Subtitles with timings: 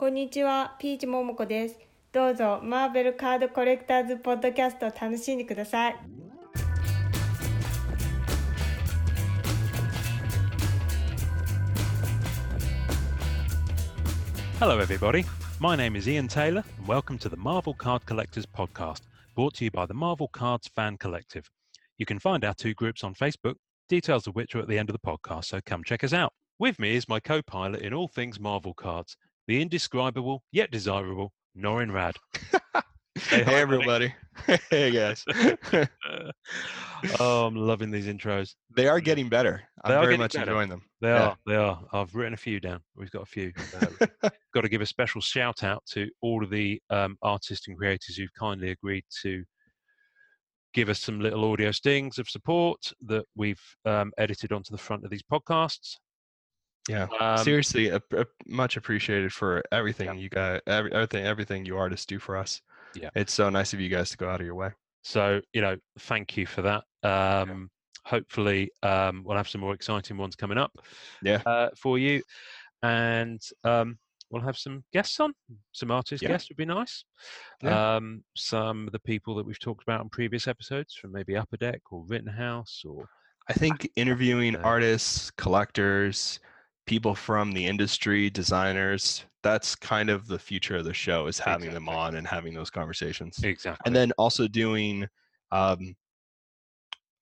[0.00, 1.78] こんにちは、ピーチ桃子です。
[2.10, 5.96] どうぞ、マーベルカードコレクターズポッドキャストを楽しんでください。
[14.58, 15.26] Hello, everybody.
[15.60, 19.02] My name is Ian Taylor, and welcome to the Marvel Card Collectors Podcast,
[19.36, 21.50] brought to you by the Marvel Cards Fan Collective.
[21.98, 23.56] You can find our two groups on Facebook,
[23.90, 26.32] details of which are at the end of the podcast, so come check us out.
[26.58, 31.33] With me is my co pilot in all things Marvel cards, the indescribable yet desirable
[31.57, 32.15] Norrin Radd.
[33.17, 34.13] Hi, hey everybody.
[34.69, 35.23] hey guys.
[37.19, 38.55] oh, I'm loving these intros.
[38.75, 39.63] they are getting better.
[39.85, 40.51] They I'm very much better.
[40.51, 40.81] enjoying them.
[41.01, 41.27] They Yeah.
[41.27, 41.81] are, they are.
[41.93, 42.81] I've written a few down.
[42.95, 43.53] We've got a few.
[44.21, 47.77] Uh, got to give a special shout out to all of the um, artists and
[47.77, 49.43] creators who've kindly agreed to
[50.73, 55.05] give us some little audio stings of support that we've um, edited onto the front
[55.05, 55.95] of these podcasts.
[56.87, 57.07] Yeah.
[57.19, 62.05] Um, Seriously, ap- ap- much appreciated for everything you got, every, everything, everything you artists
[62.05, 62.61] do for us.
[62.95, 63.09] Yeah.
[63.15, 64.69] It's so nice of you guys to go out of your way.
[65.03, 66.83] So, you know, thank you for that.
[67.03, 67.69] Um,
[68.05, 70.71] Hopefully, um, we'll have some more exciting ones coming up
[71.23, 71.41] Yeah.
[71.43, 72.21] uh, for you.
[72.83, 73.97] And um,
[74.29, 75.33] we'll have some guests on.
[75.71, 76.29] Some artist Yeah.
[76.29, 77.03] guests would be nice.
[77.63, 77.95] Yeah.
[77.95, 81.57] Um, some of the people that we've talked about in previous episodes from maybe Upper
[81.57, 83.09] Deck or Rittenhouse or
[83.49, 86.39] I think interviewing artists, collectors,
[86.85, 91.73] people from the industry, designers, that's kind of the future of the show is having
[91.73, 93.39] them on and having those conversations.
[93.43, 93.83] exactly.
[93.85, 95.07] and then also doing
[95.51, 95.95] um,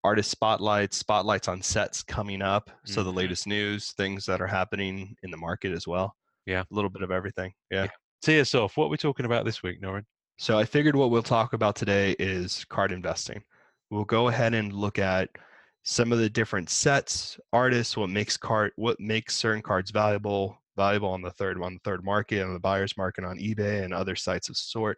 [0.03, 2.69] artist spotlights, spotlights on sets coming up.
[2.85, 3.15] So the Mhm.
[3.15, 6.15] latest news, things that are happening in the market as well.
[6.45, 6.61] Yeah.
[6.63, 7.53] a little bit of everything.
[7.71, 7.87] Yeah.
[8.27, 8.41] Yeah.
[8.41, 8.75] us off.
[8.75, 10.03] What are we talking about this week, Norrin?
[10.37, 13.43] So I figured what we'll talk about today is card investing.
[13.89, 15.29] We'll go ahead and look at
[15.83, 21.09] some of the different sets, artists, what makes card, what makes certain cards valuable, valuable
[21.09, 24.15] on the third on the third market, on the buyer's market, on eBay, and other
[24.15, 24.97] sites of sort.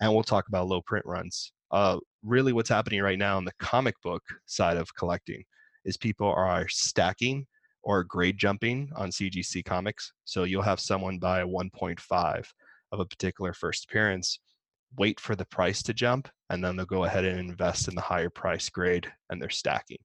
[0.00, 1.52] And we'll talk about low print runs.
[1.70, 5.44] Uh, really, what's happening right now in the comic book side of collecting
[5.84, 7.46] is people are stacking
[7.84, 10.12] or grade jumping on CGC comics.
[10.24, 12.46] So you'll have someone buy a 1.5
[12.92, 14.40] of a particular first appearance
[14.96, 18.00] wait for the price to jump and then they'll go ahead and invest in the
[18.00, 19.98] higher price grade and they're stacking.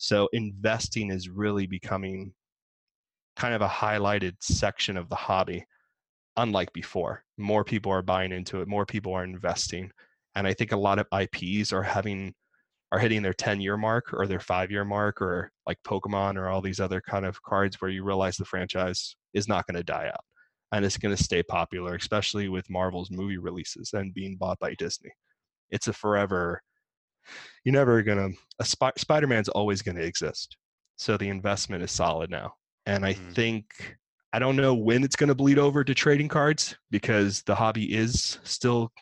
[0.00, 2.32] So investing is really becoming
[3.36, 5.66] kind of a highlighted section of the hobby
[6.38, 7.22] unlike before.
[7.36, 9.90] More people are buying into it, more people are investing.
[10.34, 12.34] And I think a lot of IPs are having
[12.92, 16.48] are hitting their 10 year mark or their 5 year mark or like Pokemon or
[16.48, 19.84] all these other kind of cards where you realize the franchise is not going to
[19.84, 20.24] die out
[20.72, 24.72] and it's going to stay popular, especially with Marvel's movie releases and being bought by
[24.74, 25.10] Disney.
[25.70, 26.62] It's a forever.
[27.64, 28.28] You're never gonna.
[28.58, 30.56] A Sp- Spider-Man's always going to exist,
[30.96, 32.54] so the investment is solid now.
[32.86, 33.34] And I Mhm.
[33.34, 33.96] think
[34.32, 37.92] I don't know when it's going to bleed over to trading cards because the hobby
[37.94, 38.92] is still.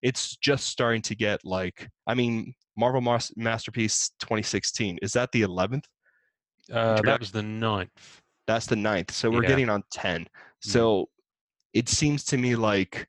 [0.00, 1.88] It's just starting to get like.
[2.06, 5.84] I mean, Marvel Mas- Masterpiece 2016 is that the 11th?
[6.72, 8.22] Uh, that was the ninth.
[8.46, 9.10] That's the ninth.
[9.10, 9.48] So we're Yeah.
[9.48, 10.22] getting on 10.
[10.22, 10.28] Mm.
[10.60, 11.10] So
[11.74, 13.08] it seems to me like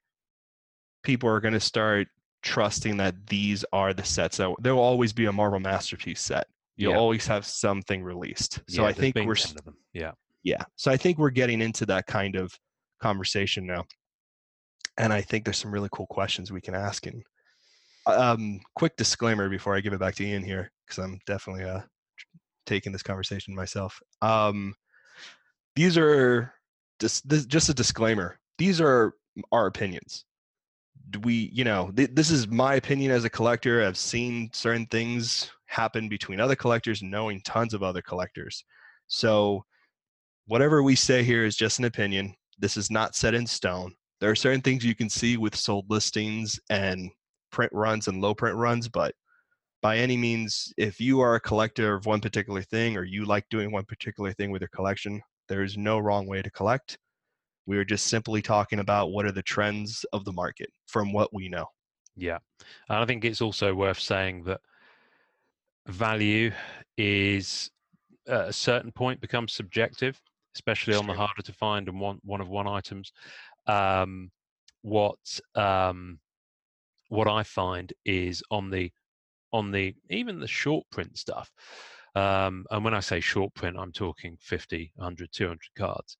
[1.04, 2.08] people are going to start
[2.42, 6.48] trusting that these are the sets that there will always be a Marvel Masterpiece set.
[6.76, 7.00] You'll Yeah.
[7.00, 8.62] always have something released.
[8.70, 9.78] So Yeah, I think we're of them.
[9.94, 10.12] Yeah.
[10.44, 10.64] yeah.
[10.76, 12.58] So I think we're getting into that kind of
[13.02, 13.86] conversation now.
[14.98, 17.06] And I think there's some really cool questions we can ask.
[17.06, 17.24] And
[18.06, 21.82] um, quick disclaimer before I give it back to Ian here, because I'm definitely uh,
[22.66, 24.00] taking this conversation myself.
[24.22, 24.76] Um,
[25.76, 26.54] these are
[27.00, 28.40] just this, just a disclaimer.
[28.58, 29.14] These are
[29.52, 30.26] our opinions.
[31.22, 33.86] We, you know, th- this is my opinion as a collector.
[33.86, 38.64] I've seen certain things happen between other collectors, knowing tons of other collectors.
[39.08, 39.66] So
[40.48, 42.36] whatever we say here is just an opinion.
[42.58, 43.94] This is not set in stone.
[44.20, 47.10] There are certain things you can see with sold listings and
[47.52, 49.16] print runs and low print runs, but
[49.82, 53.48] by any means, if you are a collector of one particular thing or you like
[53.50, 56.98] doing one particular thing with your collection, there is no wrong way to collect.
[57.70, 61.32] We are just simply talking about what are the trends of the market from what
[61.32, 61.68] we know.
[62.18, 62.40] Yeah.
[62.90, 64.60] And I think it's also worth saying that
[65.86, 66.52] value
[66.98, 67.70] is
[68.28, 70.20] at a certain point becomes subjective,
[70.56, 73.14] especially on the harder to find and one one of one items.
[73.68, 74.32] Um,
[74.82, 75.20] what
[75.54, 76.18] um,
[77.10, 78.92] what I find is on the
[79.54, 81.52] on the even the short print stuff.
[82.16, 86.18] Um, and when I say short print, I'm talking 50, 100, 200 cards.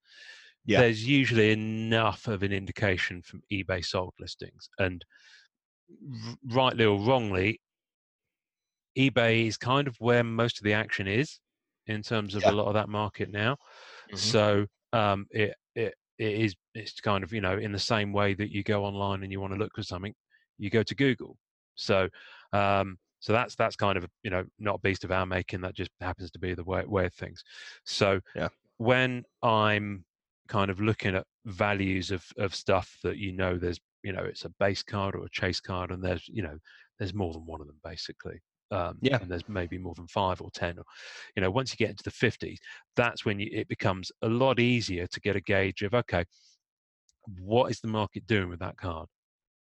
[0.66, 0.80] Yeah.
[0.80, 4.70] There's usually enough of an indication from eBay sold listings.
[4.80, 5.04] And
[5.90, 7.62] r- rightly or wrongly,
[8.98, 11.40] eBay is kind of where most of the action is
[11.88, 12.52] in terms of Yeah.
[12.52, 13.58] a lot of that market now.
[14.12, 14.18] Mhm.
[14.18, 18.34] So um, it, it it is it's kind of you know in the same way
[18.36, 20.14] that you go online and you want to look for something,
[20.58, 21.38] you go to Google.
[21.76, 22.10] So
[22.54, 25.62] um, so that's that's kind of you know not a beast of our making.
[25.62, 27.44] That just happens to be the way way of things.
[27.86, 28.50] So Yeah.
[28.78, 30.06] when I'm
[30.50, 34.46] kind of looking at values of of stuff that you know there's you know it's
[34.46, 36.60] a base card or a chase card and there's you know
[37.00, 38.40] there's more than one of them basically
[38.72, 39.20] um, Yeah.
[39.20, 40.86] and there's maybe more than five or ten or
[41.36, 42.60] you know once you get into the 50s
[42.96, 46.26] that's when you, it becomes a lot easier to get a gauge of okay
[47.38, 49.08] what is the market doing with that card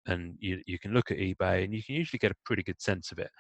[0.07, 2.81] and you, you can look at ebay and you can usually get a pretty good
[2.83, 3.31] sense of it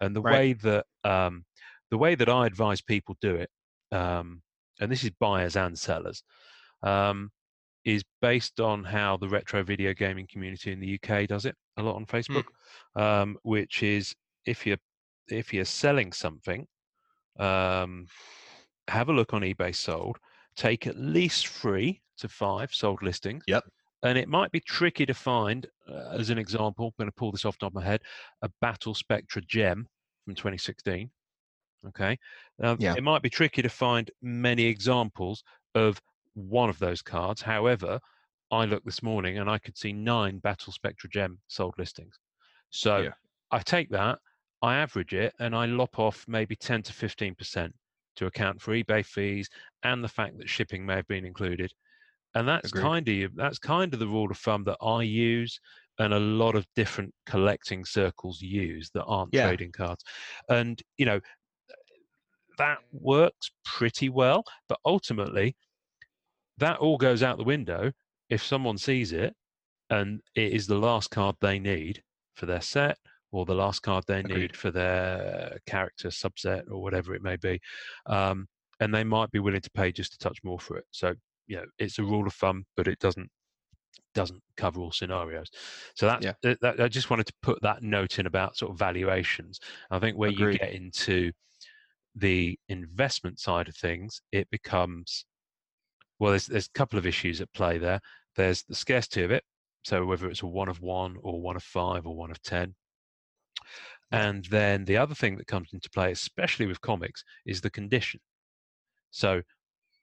[0.00, 0.42] and the Right.
[0.42, 1.44] way that um,
[1.90, 3.50] the way that i advise people do it
[3.92, 4.42] um,
[4.80, 6.22] and this is buyers and sellers
[6.84, 7.30] um,
[7.84, 11.82] is based on how the retro video gaming community in the uk does it a
[11.82, 12.44] lot on facebook
[12.96, 14.14] um, which is
[14.46, 14.78] if you're
[15.28, 16.66] if you're selling something
[17.38, 18.06] um,
[18.88, 20.18] have a look on ebay sold
[20.56, 23.64] take at least three to five sold listings Yep.
[24.04, 27.32] and it might be tricky to find uh, as an example i'm going to pull
[27.32, 28.02] this off the top of my head
[28.42, 29.86] a battle spectra gem
[30.24, 31.10] from 2016
[31.88, 32.18] okay
[32.58, 32.94] now Yeah.
[32.96, 35.42] it might be tricky to find many examples
[35.74, 36.00] of
[36.34, 37.42] one of those cards.
[37.42, 38.00] However
[38.50, 42.18] i looked this morning and i could see nine battle spectra gem sold listings.
[42.70, 43.14] So Yeah.
[43.50, 44.18] i take that
[44.62, 47.74] i average it and i lop off maybe 10 to 15 percent
[48.16, 49.48] to account for ebay fees
[49.82, 51.72] and the fact that shipping may have been included.
[52.34, 55.60] And that's kind of that's kind of the rule of thumb that i use
[55.98, 59.36] and a lot of different collecting circles use that aren't Yeah.
[59.36, 60.04] trading cards.
[60.50, 61.20] And you know
[62.58, 65.56] that works pretty well but ultimately
[66.58, 67.92] that all goes out the window
[68.30, 69.34] if someone sees it
[69.90, 72.02] and it is the last card they need
[72.36, 72.96] for their set
[73.32, 74.38] or the last card they Agreed.
[74.38, 77.60] need for their character subset or whatever it may be
[78.06, 78.46] um,
[78.80, 81.14] and they might be willing to pay just a touch more for it so
[81.46, 83.28] you know it's a rule of thumb but it doesn't
[84.14, 85.48] doesn't cover all scenarios
[85.96, 86.32] so that's Yeah.
[86.42, 89.58] that, that- i just wanted to put that note in about sort of valuations
[89.90, 91.30] i think where you get into
[92.14, 95.26] the investment side of things it becomes
[96.18, 98.00] well there's there's a couple of issues at play there
[98.36, 99.44] there's the scarcity of it
[99.84, 102.74] so whether it's a one of one or one of five or one of ten
[104.12, 108.20] and then the other thing that comes into play especially with comics is the condition
[109.10, 109.42] so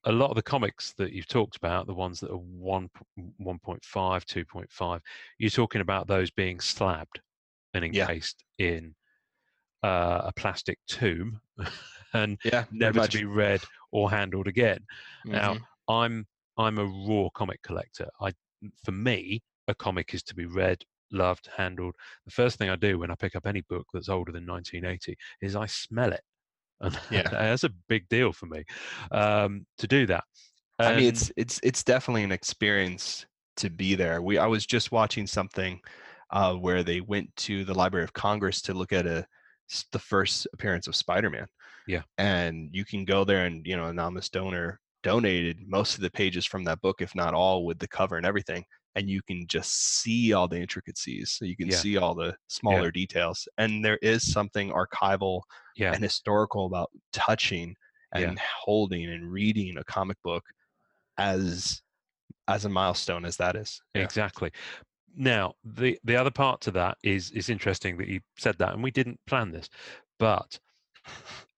[0.06, 2.90] a lot of the comics that you've talked about the ones that are 1
[3.42, 5.02] 1.5 2.5
[5.40, 7.22] you're talking about those being slabbed
[7.74, 8.10] and Yeah.
[8.10, 8.96] encased in
[9.84, 11.42] uh, a plastic tomb
[12.14, 12.66] and Yeah.
[12.72, 13.02] never much.
[13.02, 14.86] to be read or handled again
[15.34, 15.66] now, Mhm.
[15.92, 16.26] I'm
[16.58, 18.10] I'm a raw comic collector.
[18.22, 18.34] I
[18.84, 21.96] for me, a comic is to be read, loved, handled.
[22.26, 25.16] The first thing I do when I pick up any book that's older than 1980
[25.42, 26.22] is I smell it,
[26.82, 27.30] and Yeah.
[27.32, 28.64] that's a big deal for me
[29.12, 30.24] um, to do that.
[30.80, 33.26] I mean, it's it's it's definitely an experience
[33.58, 34.22] to be there.
[34.22, 35.80] We I was just watching something
[36.32, 39.26] uh, where they went to the Library of Congress to look at a
[39.92, 41.48] the first appearance of Spider-Man.
[41.88, 42.04] Yeah.
[42.18, 46.46] and you can go there and you know anonymous donor donated most of the pages
[46.46, 48.66] from that book, if not all, with the cover and everything.
[48.96, 51.32] And you can just see all the intricacies.
[51.32, 51.78] So you can Yeah.
[51.78, 53.48] see all the smaller details.
[53.58, 55.42] And there is something archival
[55.76, 57.76] yeah, and historical about touching
[58.14, 58.30] Yeah.
[58.30, 60.44] and holding and reading a comic book
[61.18, 61.82] as
[62.48, 63.82] as a milestone as that is.
[63.94, 64.04] Yeah.
[64.04, 64.52] Exactly.
[65.16, 68.84] Now, the the other part to that is is interesting that you said that, and
[68.84, 69.70] we didn't plan this,
[70.20, 70.60] but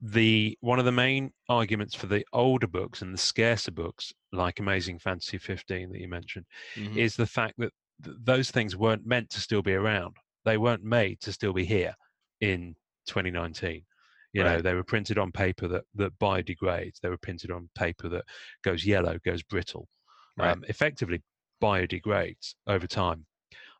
[0.00, 4.60] the one of the main arguments for the older books and the scarcer books, like
[4.60, 6.96] Amazing Fantasy 15 that you mentioned, Mhm.
[6.96, 7.72] is the fact that
[8.04, 10.16] th- those things weren't meant to still be around.
[10.44, 11.94] They weren't made to still be here
[12.40, 12.76] in
[13.06, 13.84] 2019.
[14.32, 17.00] You know, they were printed on paper that that biodegrades.
[17.00, 18.24] They were printed on paper that
[18.62, 19.88] goes yellow, goes brittle,
[20.36, 20.50] Right.
[20.50, 21.22] um, effectively
[21.62, 23.26] biodegrades over time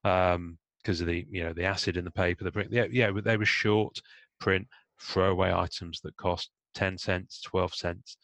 [0.03, 2.45] because of the you know the acid in the paper.
[2.45, 4.01] The print, yeah, yeah, they were short
[4.41, 4.67] print
[5.01, 8.17] throwaway items that cost 10 cents 12 cents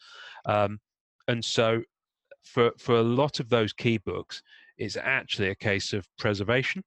[0.45, 0.79] um,
[1.27, 1.81] and so
[2.43, 4.41] for for a lot of those key books
[4.77, 6.83] it's actually a case of preservation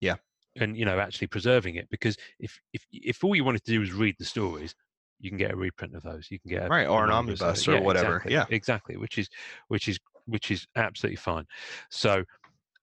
[0.00, 0.16] Yeah.
[0.56, 3.80] and you know actually preserving it because if if if all you wanted to do
[3.80, 4.74] was read the stories
[5.20, 7.40] you can get a reprint of those you can get a, Right, or an omnibus
[7.40, 8.16] omnibus or Yeah, whatever.
[8.16, 8.46] exactly, Yeah.
[8.50, 9.28] exactly which is
[9.68, 11.46] which is which is absolutely fine
[11.90, 12.24] so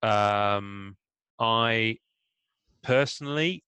[0.02, 0.96] um
[1.38, 1.96] i
[2.82, 3.62] personally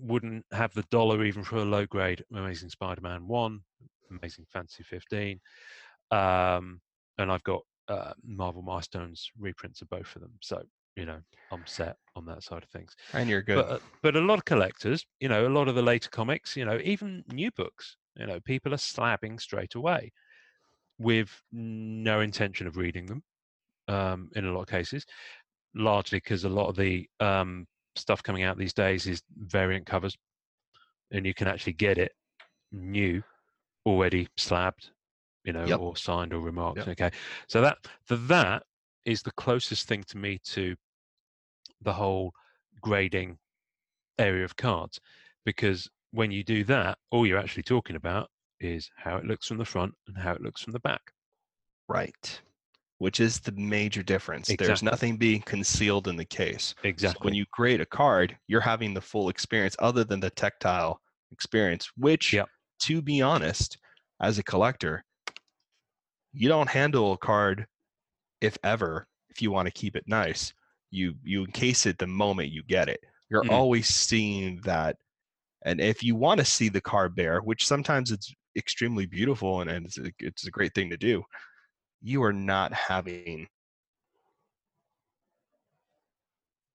[0.00, 3.60] wouldn't have the dollar even for a low grade Amazing Spider-Man one,
[4.10, 5.40] Amazing Fantasy 15,
[6.10, 6.80] um,
[7.18, 10.32] and I've got uh, Marvel Milestones reprints of both of them.
[10.40, 10.62] So
[10.96, 11.18] you know
[11.50, 12.94] I'm set on that side of things.
[13.14, 13.56] And you're good.
[13.56, 16.56] But uh, but a lot of collectors, you know, a lot of the later comics,
[16.56, 20.12] you know, even new books, you know, people are slabbing straight away.
[20.98, 23.22] with no intention of reading them
[23.88, 25.04] um, in a lot of cases,
[25.74, 30.16] largely because a lot of the um, stuff coming out these days is variant covers,
[31.10, 32.12] and you can actually get it
[32.70, 33.22] new,
[33.84, 34.90] already slabbed,
[35.44, 35.80] you know, Yep.
[35.80, 36.78] or signed or remarked.
[36.78, 36.88] Yep.
[36.88, 37.10] Okay,
[37.48, 38.62] so that the that
[39.04, 40.76] is the closest thing to me to
[41.80, 42.32] the whole
[42.80, 43.38] grading
[44.18, 45.00] area of cards,
[45.44, 48.30] because when you do that, all you're actually talking about
[48.60, 51.12] is how it looks from the front and how it looks from the back.
[51.88, 52.40] Right.
[53.02, 54.48] Which is the major difference.
[54.56, 56.72] There's nothing being concealed in the case.
[56.82, 57.26] So Exactly.
[57.26, 61.00] when you create a card, you're having the full experience other than the tactile
[61.32, 62.48] experience, which, Yep.
[62.82, 63.76] to be honest,
[64.20, 65.04] as a collector,
[66.32, 67.66] you don't handle a card
[68.40, 70.54] if ever, if you want to keep it nice.
[70.92, 73.00] You you encase it the moment you get it.
[73.28, 73.50] You're Mm.
[73.50, 74.96] always seeing that.
[75.64, 79.68] And if you want to see the card bare, which sometimes it's extremely beautiful and,
[79.68, 81.24] and it's, a, it's a great thing to do,
[82.02, 83.46] you are not having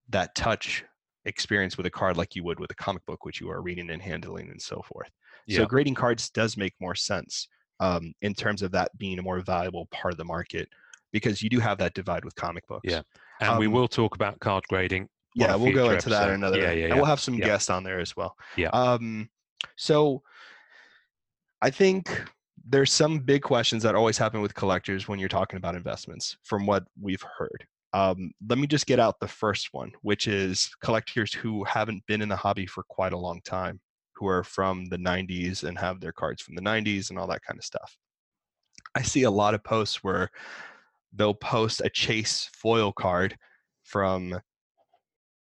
[0.10, 0.86] that touch
[1.26, 3.90] experience with a card like you would with a comic book, which you are reading
[3.90, 5.10] and handling and so forth.
[5.50, 7.48] So grading cards does make more sense
[7.80, 10.68] um, in terms of that being a more valuable part of the market
[11.14, 12.84] because you do have that divide with comic books.
[12.84, 13.02] Yeah.
[13.40, 15.08] and we um, will talk about card grading.
[15.36, 16.60] Yeah, we'll go into that another.
[16.60, 17.46] Yeah, yeah, And we'll have some yeah.
[17.46, 18.36] guests on there as well.
[18.56, 18.70] Yeah.
[18.70, 19.30] Um,
[19.76, 20.24] so
[21.62, 22.24] I think
[22.70, 26.66] there's some big questions that always happen with collectors when you're talking about investments, from
[26.66, 27.66] what we've heard.
[27.94, 32.22] Um, let me just get out the first one, which is collectors who haven't been
[32.22, 33.80] in the hobby for quite a long time,
[34.16, 37.44] who are from the 90s and have their cards from the 90s and all that
[37.44, 37.98] kind of stuff.
[38.96, 40.30] I see a lot of posts where
[41.14, 43.38] they'll post a chase foil card
[43.84, 44.32] from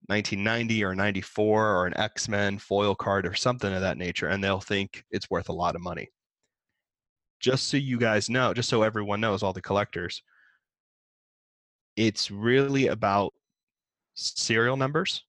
[0.07, 4.61] 1990 or 94 or an X-Men foil card or something of that nature and they'll
[4.61, 6.09] think it's worth a lot of money.
[7.41, 10.23] Just so you guys know, just so everyone knows all the collectors,
[11.97, 13.33] it's really about
[14.15, 15.25] serial numbers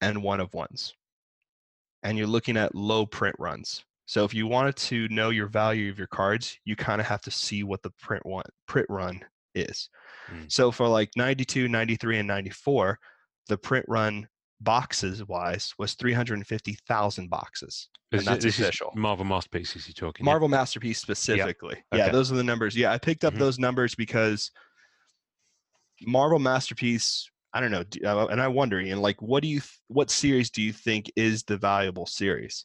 [0.00, 0.94] and one of ones.
[2.02, 3.84] And you're looking at low print runs.
[4.06, 7.22] So if you wanted to know your value of your cards, you kind of have
[7.22, 9.20] to see what the print one print run
[9.54, 9.88] is.
[10.32, 10.50] Mm.
[10.50, 12.98] So for like 92, 93 and 94,
[13.48, 14.28] the print run
[14.60, 17.88] boxes wise was 350,000 boxes.
[18.12, 18.92] Is and that's this is official.
[18.94, 20.24] Marvel masterpieces you're talking.
[20.24, 20.30] yeah?
[20.32, 21.76] Marvel Masterpiece specifically.
[21.92, 22.12] Yeah, Okay.
[22.12, 22.76] those are the numbers.
[22.76, 23.38] Yeah, I picked up Mhm.
[23.38, 24.50] those numbers because
[26.02, 27.30] Marvel Masterpiece.
[27.52, 30.62] I don't know, uh, and I wonder, Ian, like, what do you, what series do
[30.62, 32.64] you think is the valuable series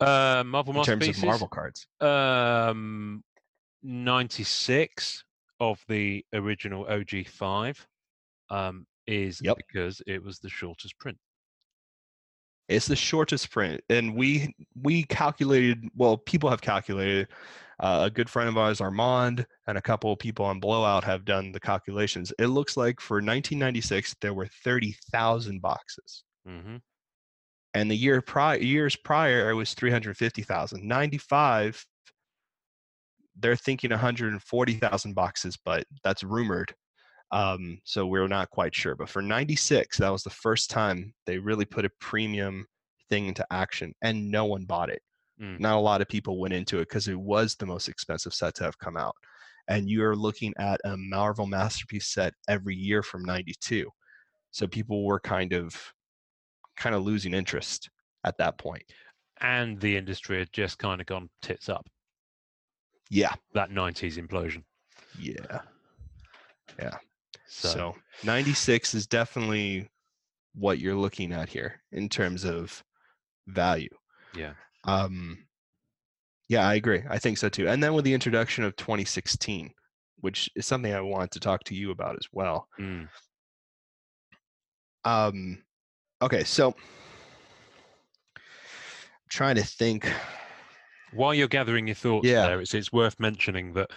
[0.00, 1.86] Uh, Marvel in terms of Marvel cards?
[2.00, 3.24] Um,
[3.82, 5.24] 96
[5.60, 7.76] of the original OG5
[8.50, 9.56] um, is Yep.
[9.56, 11.18] because it was the shortest print.
[12.68, 15.84] It's the shortest print, and we we calculated.
[15.94, 17.28] Well, people have calculated.
[17.80, 21.24] Uh, a good friend of ours, Armand, and a couple of people on Blowout have
[21.24, 22.32] done the calculations.
[22.38, 26.22] It looks like for 1996 there were 30,000 boxes.
[26.48, 26.76] mm-hmm.
[27.74, 31.84] and the year prior years prior it was 350,000 95
[33.40, 36.72] they're thinking 140,000 boxes but that's rumored
[37.34, 41.38] um, so we're not quite sure but for 96 that was the first time they
[41.38, 42.66] really put a premium
[43.10, 45.02] thing into action and no one bought it
[45.40, 45.58] Mm.
[45.58, 48.54] not a lot of people went into it because it was the most expensive set
[48.54, 49.16] to have come out
[49.66, 53.90] and you're looking at a marvel masterpiece set every year from 92
[54.52, 55.74] so people were kind of
[56.76, 57.90] kind of losing interest
[58.22, 58.84] at that point.
[58.86, 58.92] point
[59.40, 61.84] And the industry had just kind of gone tits up.
[63.10, 64.62] yeah That 90s implosion.
[65.18, 65.62] Yeah.
[66.78, 66.96] Yeah
[67.54, 69.88] So, so, 96 is definitely
[70.54, 72.82] what you're looking at here in terms of
[73.46, 73.88] value
[74.34, 74.54] yeah.
[74.84, 75.38] um
[76.48, 79.70] yeah i agree i think so too and then with the introduction of 2016
[80.20, 83.08] which is something i want to talk to you about as well Mm.
[85.04, 85.62] um
[86.22, 86.74] okay so
[89.28, 90.10] trying to think
[91.12, 92.46] While you're gathering your thoughts Yeah.
[92.46, 93.90] there, it's, it's worth mentioning that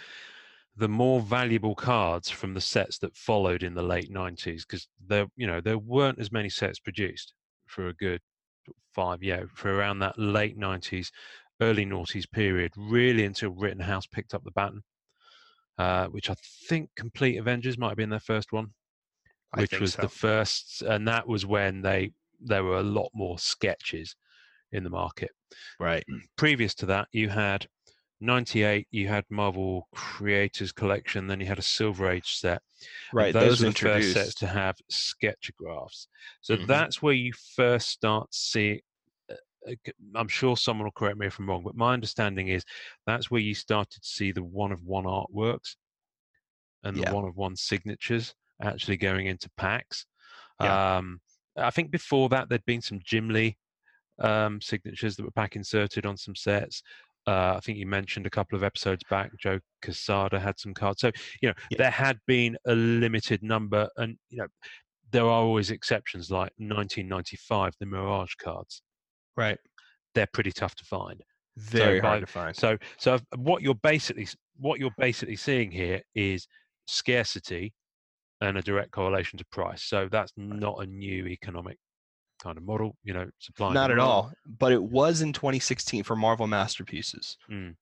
[0.78, 5.26] the more valuable cards from the sets that followed in the late 90s, because there,
[5.36, 7.34] you know, there weren't as many sets produced
[7.66, 8.22] for a good
[8.94, 11.10] five, yeah, for around that late 90s,
[11.62, 14.84] early noughties period, really until Rittenhouse picked up the baton,
[15.80, 16.36] uh, which I
[16.70, 18.68] think Complete Avengers might have been their first one,
[19.54, 20.04] I which was so.
[20.04, 24.16] the first, and that was when they there were a lot more sketches
[24.72, 25.32] in the market
[25.80, 26.06] right
[26.36, 27.66] previous to that, you had
[28.20, 32.62] 98, you had Marvel Creators Collection, then you had a Silver Age set.
[32.82, 36.08] and right those, those, were the first sets to have sketchographs.
[36.42, 36.68] So Mhm.
[36.68, 38.84] that's where you first start see,
[39.32, 39.36] uh,
[39.68, 39.76] uh,
[40.16, 42.64] I'm sure someone will correct me if I'm wrong, but my understanding is
[43.06, 45.76] that's where you started to see the one of one artworks
[46.84, 47.12] and the Yeah.
[47.12, 50.06] one of one signatures actually going into packs.
[50.60, 50.98] Yeah.
[50.98, 51.22] Um,
[51.56, 53.58] I think before that there'd been some Jim Lee
[54.20, 56.82] um, signatures that were pack inserted on some sets.
[57.28, 61.02] Uh, I think you mentioned a couple of episodes back, Joe Quesada had some cards.
[61.02, 61.78] So, you know, Yeah.
[61.80, 64.48] there had been a limited number, and, you know,
[65.12, 68.82] there are always exceptions like 1995, the Mirage cards.
[69.36, 69.58] Right.
[70.16, 71.22] They're pretty tough to find.
[71.58, 72.56] Very by- hard to find.
[72.56, 76.48] So, so what you're basically what you're basically seeing here is
[76.88, 77.74] scarcity
[78.42, 79.84] and a direct correlation to price.
[79.84, 81.78] So that's not a new economic
[82.42, 83.74] kind of model, you know, supply.
[83.74, 84.32] Not at all.
[84.46, 87.76] But it was in 2016 for Marvel Masterpieces Mm.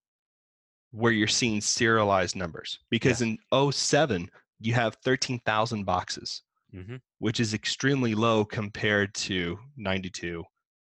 [0.91, 2.79] where you're seeing serialized numbers.
[2.89, 10.43] Because in 07, you have 13,000 boxes, hmm which is extremely low compared to 92,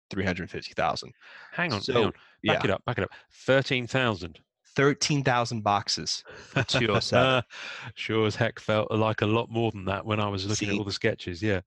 [0.09, 1.11] 350,000.
[1.51, 2.11] Hang on, So, hang on.
[2.11, 2.63] Back yeah.
[2.63, 3.11] it up, back it up.
[3.45, 4.39] Thirteen thousand.
[4.75, 7.43] 13,000 boxes for 207.
[7.95, 10.75] sure as heck felt like a lot more than that when I was looking at
[10.77, 11.43] all the sketches.
[11.43, 11.61] Yeah.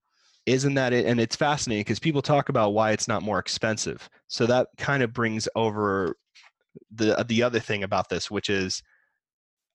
[0.47, 1.05] Isn't that it?
[1.05, 4.09] And it's fascinating because people talk about why it's not more expensive.
[4.27, 6.15] So that kind of brings over
[6.91, 8.81] the the other thing about this, which is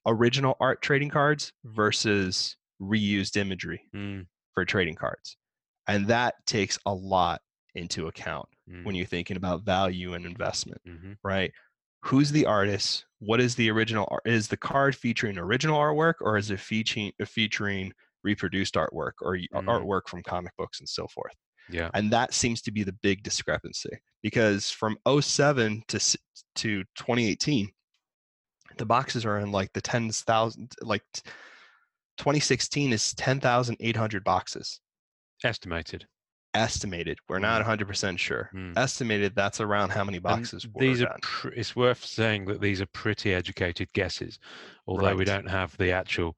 [0.06, 5.36] original art trading cards versus reused imagery Mm, for trading cards.
[5.86, 7.42] And that takes a lot
[7.74, 11.16] into account mm, when you're thinking about value and investment, mhm.
[11.22, 11.52] right?
[12.04, 13.06] Who's the artist?
[13.20, 14.22] What is the original art?
[14.26, 19.48] Is the card featuring original artwork or is it featuring featuring reproduced artwork or Mm.
[19.52, 21.34] artwork from comic books and so forth?
[21.68, 21.90] Yeah.
[21.94, 25.98] And that seems to be the big discrepancy because from 07 to
[26.56, 27.70] to 2018,
[28.78, 31.02] the boxes are in like the tens thousand, like
[32.18, 34.80] 2016 is 10,800 boxes
[35.44, 36.06] Estimated.
[36.54, 37.18] Estimated.
[37.28, 38.50] We're not 100% sure.
[38.54, 38.76] Mm.
[38.76, 42.80] Estimated that's around how many boxes were these are pr- it's worth saying that these
[42.80, 44.38] are pretty educated guesses
[44.86, 46.36] although we don't have the actual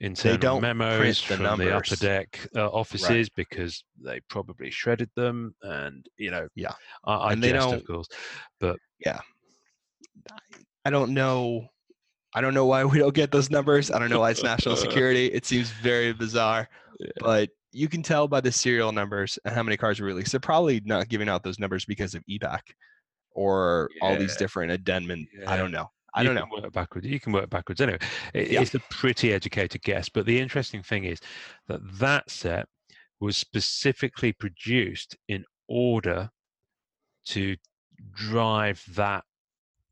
[0.00, 5.54] internal don't memos the from the upper deck uh, offices because they probably shredded them
[5.62, 6.72] and you know Yeah.
[7.04, 8.08] i, I And they don't- of course
[8.60, 9.20] but yeah
[10.84, 11.66] I don't know.
[12.34, 13.90] I don't know why we don't get those numbers.
[13.90, 15.26] I don't know why it's national security.
[15.26, 16.68] It seems very bizarre.
[16.98, 17.08] Yeah.
[17.20, 20.32] But you can tell by the serial numbers and how many cars were released.
[20.32, 22.60] They're probably not giving out those numbers because of ePack
[23.32, 25.26] or all these different addendum.
[25.46, 25.86] I don't know.
[26.12, 26.46] I you don't know.
[26.62, 28.00] work backwards you can work backwards anyway
[28.34, 28.62] it, Yeah.
[28.62, 31.20] it's a pretty educated guess but the interesting thing is
[31.68, 32.66] that that set
[33.20, 36.28] was specifically produced in order
[37.26, 37.54] to
[38.12, 39.22] drive that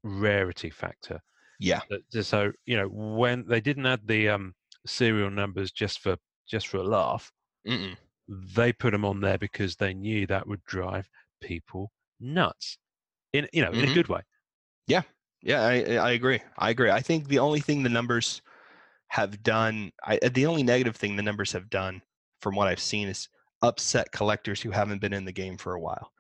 [0.03, 1.21] rarity factor
[1.61, 1.83] Yeah.
[2.21, 4.55] So you know when they didn't add the um
[4.87, 6.17] serial numbers just for
[6.51, 7.31] just for a laugh
[7.69, 7.97] Mm-mm.
[8.29, 11.09] they put them on there because they knew that would drive
[11.41, 12.79] people nuts
[13.33, 13.95] in you know in a Mhm.
[13.95, 14.23] good way
[14.87, 15.03] Yeah,
[15.43, 16.41] yeah, I, I agree.
[16.59, 16.91] I agree.
[16.91, 18.43] I think the only thing the numbers
[19.09, 22.03] have done, I, uh, the only negative thing the numbers have done,
[22.43, 23.29] from what I've seen, is
[23.63, 26.13] upset collectors who haven't been in the game for a while,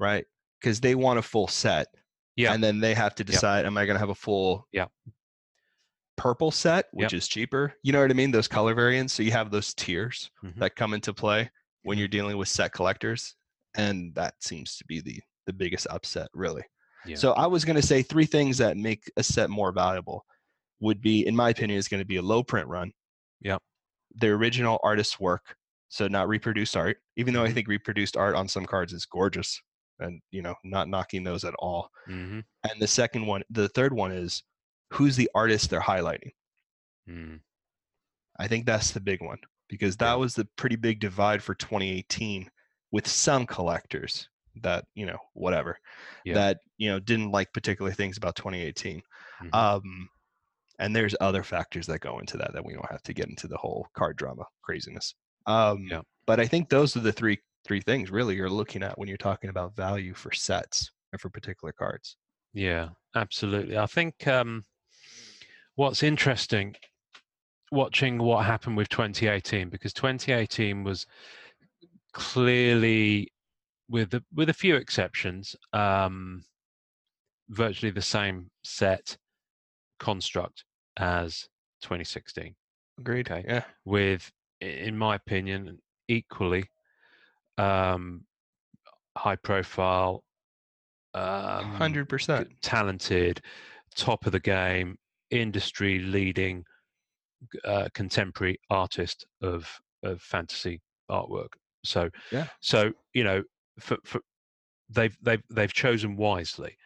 [0.00, 0.26] right?
[0.60, 1.88] Because they want a full set,
[2.36, 2.54] Yeah.
[2.54, 3.26] and then they have to Yeah.
[3.32, 4.86] decide, am I going to have a full Yeah.
[6.18, 7.74] Purple set, which is cheaper?
[7.82, 8.30] You know what I mean?
[8.32, 9.14] Those color variants.
[9.14, 10.58] So you have those tiers Mhm.
[10.58, 11.50] that come into play
[11.82, 13.36] when you're dealing with set collectors,
[13.76, 16.62] and that seems to be the the biggest upset, really.
[17.06, 17.16] Yeah.
[17.16, 20.26] So I was going to say three things that make a set more valuable
[20.80, 22.92] would be, in my opinion, is going to be a low print run.
[23.40, 23.58] Yeah.
[24.16, 25.56] The original artist's work,
[25.88, 26.98] so not reproduced art.
[27.16, 27.54] Even though I Mhm.
[27.54, 29.60] think reproduced art on some cards is gorgeous,
[30.00, 31.90] and you know, not knocking those at all.
[32.06, 34.42] hmm And the second one, the third one is
[34.90, 36.32] who's the artist they're highlighting.
[37.06, 37.40] mm
[38.38, 40.18] I think that's the big one because that Yeah.
[40.18, 42.50] was the pretty big divide for 2018
[42.90, 44.28] with some collectors
[44.62, 45.78] that you know whatever
[46.24, 46.34] Yeah.
[46.34, 49.02] that you know didn't like particular things about 2018
[49.40, 49.50] Mhm.
[49.52, 50.08] um
[50.80, 53.48] and there's other factors that go into that that we don't have to get into
[53.48, 55.14] the whole card drama craziness
[55.46, 56.02] um Yeah.
[56.26, 59.18] but i think those are the three three things really you're looking at when you're
[59.18, 62.16] talking about value for sets and for particular cards
[62.52, 63.78] Yeah, absolutely.
[63.78, 64.64] I think um,
[65.78, 66.74] what's interesting
[67.70, 71.06] watching what happened with 2018 because 2018 was
[72.12, 73.28] clearly
[73.88, 76.42] with a, with a few exceptions um,
[77.48, 79.16] virtually the same set
[80.00, 80.64] construct
[80.96, 81.48] as
[81.82, 82.56] 2016
[82.98, 83.30] agreed.
[83.30, 83.44] Okay.
[83.46, 83.62] yeah.
[83.84, 86.64] With in my opinion equally
[87.56, 88.24] um,
[89.16, 90.24] high profile
[91.14, 93.40] um, 100% talented,
[93.94, 94.98] top of the game,
[95.30, 96.64] industry leading
[97.64, 99.68] uh, contemporary artist of
[100.02, 101.48] of fantasy artwork.
[101.84, 102.46] So Yeah.
[102.60, 103.42] so you know
[103.80, 104.20] for for
[104.90, 106.76] they've they've they've chosen wisely.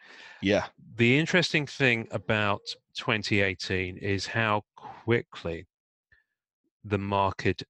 [0.41, 0.67] Yeah.
[0.95, 2.61] The interesting thing about
[2.97, 5.65] 2018 is how quickly
[6.83, 7.63] the market.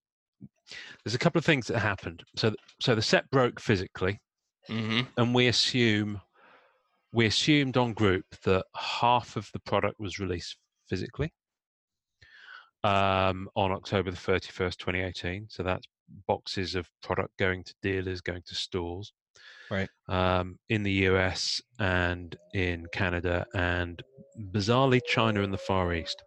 [1.03, 2.23] There's a couple of things that happened.
[2.35, 4.19] So so the set broke physically,
[4.69, 5.01] Mm-hmm.
[5.17, 6.21] and we assume
[7.11, 10.57] we assumed on group that half of the product was released
[10.93, 11.33] physically
[12.83, 15.47] um, on October the 31st, 2018.
[15.49, 15.87] So that's
[16.27, 19.11] boxes of product going to dealers, going to stores.
[19.71, 19.89] Right.
[20.07, 24.03] Um, in the US and in Canada and
[24.51, 26.21] bizarrely China and the Far East.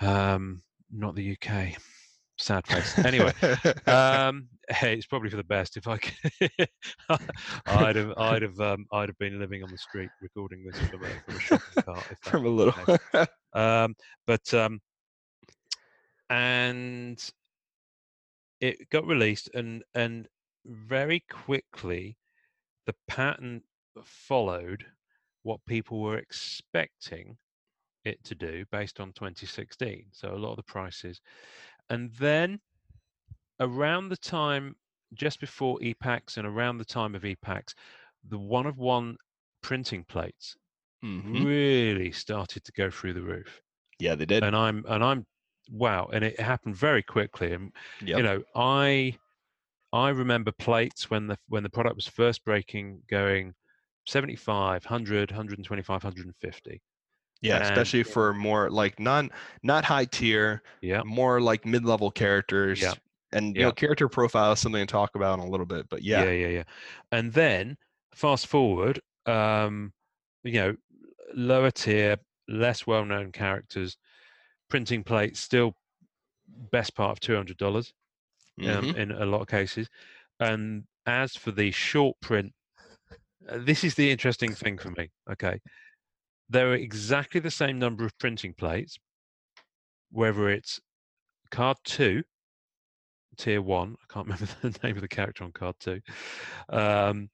[0.00, 1.76] Um, not the UK.
[2.38, 2.96] Sad face.
[3.04, 3.32] Anyway,
[3.86, 5.76] um, it's probably for the best.
[5.76, 6.14] If I could,
[7.66, 11.04] I'd have, I'd have, um, I'd have been living on the street recording this from
[11.04, 12.04] a, from a shopping cart.
[12.22, 12.98] From a little.
[13.52, 13.94] um,
[14.26, 14.80] but um,
[16.30, 17.22] and
[18.60, 20.28] it got released, and and
[20.64, 22.16] very quickly,
[22.86, 23.62] the pattern
[24.04, 24.84] followed
[25.42, 27.36] what people were expecting
[28.04, 30.06] it to do based on 2016.
[30.12, 31.20] So a lot of the prices,
[31.88, 32.58] and then
[33.60, 34.76] around the time
[35.14, 37.74] just before ePacks and around the time of ePacks,
[38.24, 39.16] the one of one
[39.62, 40.56] printing plates
[41.02, 41.42] Mhm.
[41.42, 43.62] really started to go through the roof
[43.98, 44.42] Yeah, they did.
[44.42, 45.26] and i'm and i'm
[45.70, 48.16] wow and it happened very quickly and Yep.
[48.18, 49.16] you know i
[49.92, 53.54] i remember plates when the when the product was first breaking going
[54.06, 56.82] 75 100 125 150
[57.42, 59.30] yeah, and- especially for more like non
[59.62, 62.80] not high tier, yeah more like mid level characters.
[62.80, 62.94] Yeah.
[63.32, 65.88] And you know, character profile is something to talk about in a little bit.
[65.88, 66.62] But yeah, yeah yeah yeah
[67.12, 67.76] and then
[68.14, 69.92] fast forward um
[70.44, 70.76] you know
[71.34, 72.16] lower tier
[72.48, 73.96] less well known characters
[74.68, 75.74] printing plates still
[76.48, 77.92] best part of $200
[78.64, 78.96] um, Mhm.
[78.96, 79.88] in a lot of cases.
[80.40, 82.52] And as for the short print,
[83.48, 85.10] uh, this is the interesting thing for me.
[85.30, 85.60] Okay.
[86.48, 88.98] There are exactly the same number of printing plates,
[90.10, 90.80] whether it's
[91.50, 92.24] card two,
[93.36, 96.00] tier one, I can't remember the name of the character on card two,
[96.68, 97.30] um,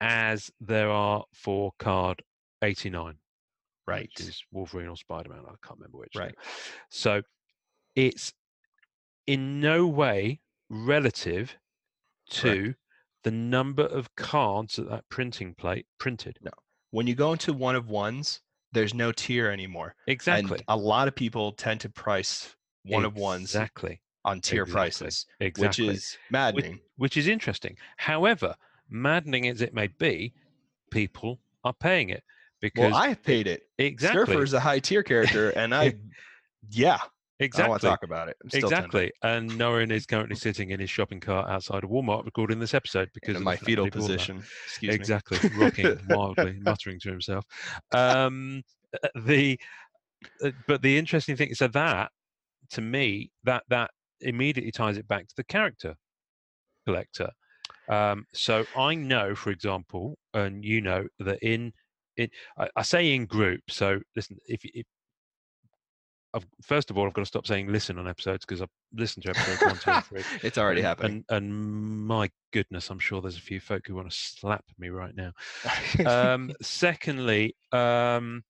[0.00, 2.22] as there are for card
[2.62, 3.16] 89
[3.86, 4.10] right.
[4.18, 5.40] is Wolverine or Spider Man.
[5.44, 6.16] I can't remember which.
[6.16, 6.34] Right.
[6.90, 7.22] So
[7.94, 8.32] it's
[9.26, 11.56] in no way relative
[12.30, 12.74] to
[13.24, 16.38] the number of cards that that printing plate printed.
[16.42, 16.50] No.
[16.90, 18.40] When you go into one of ones,
[18.72, 19.94] there's no tier anymore.
[20.06, 20.58] Exactly.
[20.58, 24.00] And a lot of people tend to price one of ones Exactly.
[24.24, 24.80] On tier Exactly.
[24.82, 25.86] prices, Exactly.
[25.88, 26.80] which is maddening.
[26.96, 27.76] which is interesting.
[27.96, 28.54] However,
[28.88, 30.32] maddening as it may be,
[30.90, 32.22] people are paying it
[32.60, 33.62] because well, I paid it.
[33.78, 35.94] exactly, Surfer is a high tier character, and I,
[36.70, 36.98] yeah,
[37.40, 37.62] exactly.
[37.62, 38.36] I don't want to talk about it.
[38.44, 39.12] I'm still exactly.
[39.22, 43.10] And Norrin is currently sitting in his shopping cart outside of Walmart recording this episode
[43.14, 44.06] because of my fetal he bought that.
[44.06, 44.42] position.
[44.66, 47.44] Excuse exactly rocking wildly muttering to himself
[47.92, 48.62] um
[49.02, 49.58] uh, the
[50.44, 52.10] uh, but the interesting thing so that
[52.70, 53.90] to me that that
[54.22, 55.94] immediately ties it back to the character
[56.86, 57.30] collector
[57.88, 61.72] um so i know for example and you know that in
[62.16, 64.86] in i, I say in group so listen if, if
[66.34, 69.24] I've, first of all, I've got to stop saying listen on episodes because I've listened
[69.24, 70.22] to episodes one, two, three.
[70.42, 71.24] it's already and, happening.
[71.28, 74.88] And, and my goodness, I'm sure there's a few folk who want to slap me
[74.88, 75.32] right now.
[76.06, 78.42] Um, secondly, um,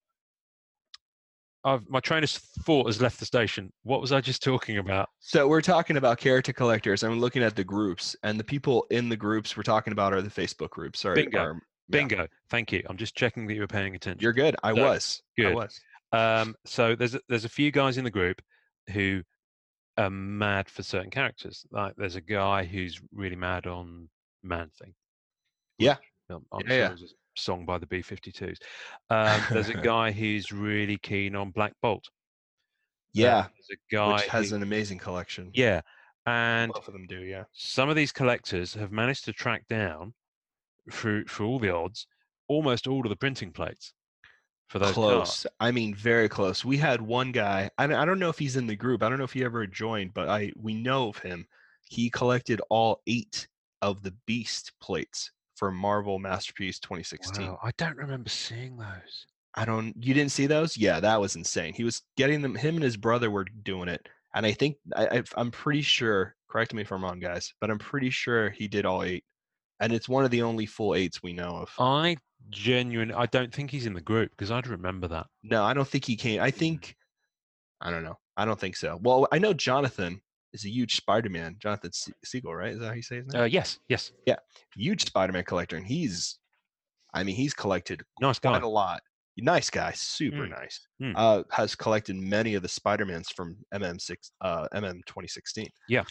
[1.64, 3.72] I've, my train of thought has left the station.
[3.84, 5.08] What was I just talking about?
[5.20, 7.02] so we're talking about character collectors.
[7.02, 10.22] I'm looking at the groups, and the people in the groups we're talking about are
[10.22, 11.00] the Facebook groups.
[11.00, 11.38] Sorry, Bingo.
[11.38, 11.58] are- yeah.
[11.98, 12.26] Bingo.
[12.50, 12.82] Thank you.
[12.88, 14.20] I'm just checking that you were paying attention.
[14.22, 14.56] You're good.
[14.62, 15.22] I So, was.
[15.40, 15.80] I was.
[16.12, 18.40] Um, so there's a, there's a few guys in the group
[18.90, 19.22] who
[19.98, 21.64] are mad for certain characters.
[21.70, 24.08] Like there's a guy who's really mad on
[24.42, 24.94] Man Thing.
[25.78, 25.96] Yeah.
[26.30, 27.06] um, I'm Yeah, sure yeah.
[27.36, 28.58] Song by the B52s.
[29.10, 32.04] Um, there's a guy who's really keen on Black Bolt.
[32.08, 32.10] Uh,
[33.14, 35.50] Yeah, there's a guy which has who- an amazing collection.
[35.54, 35.80] yeah,
[36.26, 37.20] and both of them do.
[37.20, 37.44] Yeah.
[37.52, 40.14] some of these collectors have managed to track down
[40.90, 42.06] through through all the odds
[42.48, 43.92] almost all of the printing plates
[44.68, 45.14] for those close.
[45.42, 45.46] cards.
[45.60, 46.64] I mean, very close.
[46.64, 47.70] We had one guy.
[47.78, 49.02] I I don't know if he's in the group.
[49.02, 51.46] I don't know if he ever joined, but I we know of him.
[51.88, 53.46] He collected all eight
[53.82, 55.30] of the Beast plates
[55.62, 57.46] for Marvel Masterpiece 2016.
[57.46, 59.26] Wow, I don't remember seeing those.
[59.54, 59.94] I don't.
[59.96, 60.76] You didn't see those?
[60.76, 61.72] Yeah, that was insane.
[61.72, 62.56] He was getting them.
[62.56, 66.34] Him and his brother were doing it, and I think I, I'm pretty sure.
[66.50, 69.22] Correct me if I'm wrong, guys, but I'm pretty sure he did all eight,
[69.78, 71.70] and it's one of the only full eights we know of.
[71.78, 72.16] I
[72.50, 75.26] genuinely, I don't think he's in the group because I'd remember that.
[75.44, 76.40] No, I don't think he came.
[76.40, 76.58] I hmm.
[76.58, 76.96] think
[77.80, 78.18] I don't know.
[78.36, 78.98] I don't think so.
[79.00, 80.22] Well, I know Jonathan
[80.52, 82.72] is a huge Spider-Man, Jonathan Se- Siegel, right?
[82.72, 83.42] Is that how you say his name?
[83.42, 84.12] Uh, yes, yes.
[84.26, 84.36] Yeah,
[84.76, 86.38] huge Spider-Man collector, and he's,
[87.14, 88.50] I mean, he's collected Nice guy.
[88.50, 89.02] quite a lot.
[89.38, 90.50] Nice guy, super Mm.
[90.50, 90.86] nice.
[91.00, 91.14] Mm.
[91.16, 95.68] Uh, has collected many of the Spider-Mans from MM6, uh, MM 2016.
[95.88, 96.02] Yeah.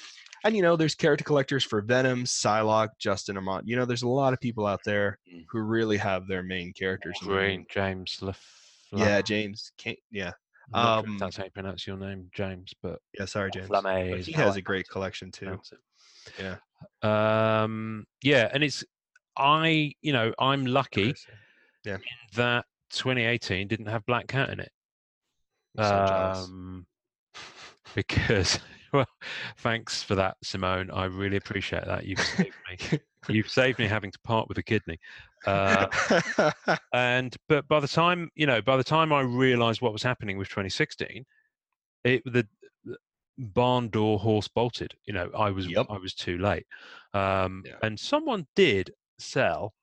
[0.43, 3.67] And you know, there's character collectors for Venom, Psylocke, Justin Amont.
[3.67, 5.45] You know, there's a lot of people out there Mm.
[5.49, 7.15] who really have their main characters.
[7.21, 8.57] Green, James Lef-
[8.91, 9.71] Yeah, James.
[9.77, 10.31] Can't, yeah,
[10.73, 13.25] Not sure um, that's how you pronounce your name, James, but yeah.
[13.25, 13.69] Sorry, James.
[14.25, 15.59] He has a great collection too.
[16.39, 16.57] Yeah.
[17.03, 18.83] Um, yeah, and it's
[19.37, 21.15] I, you know, I'm lucky
[21.83, 21.97] Yeah.
[22.35, 24.71] that 2018 didn't have Black Cat in it.
[25.77, 26.85] So um,
[27.95, 28.59] because
[28.93, 29.07] well,
[29.57, 30.91] thanks for that, Simone.
[30.91, 32.05] I really appreciate that.
[32.05, 32.99] You've saved me.
[33.27, 34.99] You've saved me having to part with a kidney.
[35.45, 35.87] Uh,
[36.93, 40.37] and but by the time you know, by the time I realised what was happening
[40.37, 41.25] with 2016,
[42.03, 42.47] it the
[42.83, 42.97] the
[43.37, 44.93] barn door horse bolted.
[45.05, 45.87] You know, I was Yep.
[45.89, 46.65] I was too late.
[47.13, 47.77] Um, Yeah.
[47.83, 49.73] And someone did sell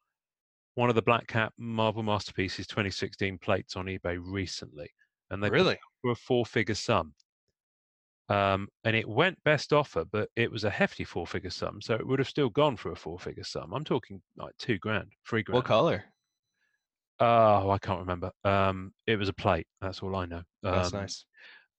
[0.75, 4.89] one of the Black Cat Marvel Masterpieces 2016 plates on eBay recently,
[5.31, 5.77] and they really?
[6.03, 7.15] for a four-figure sum.
[8.31, 12.07] Um, and it went best offer, but it was a hefty four-figure sum, so it
[12.07, 13.73] would have still gone for a four-figure sum.
[13.73, 15.57] I'm talking like two grand, three grand.
[15.57, 16.05] What color?
[17.21, 18.31] Oh, I can't remember.
[18.45, 19.67] Um, it was a plate.
[19.81, 20.43] That's all I know.
[20.63, 21.25] That's Um, nice.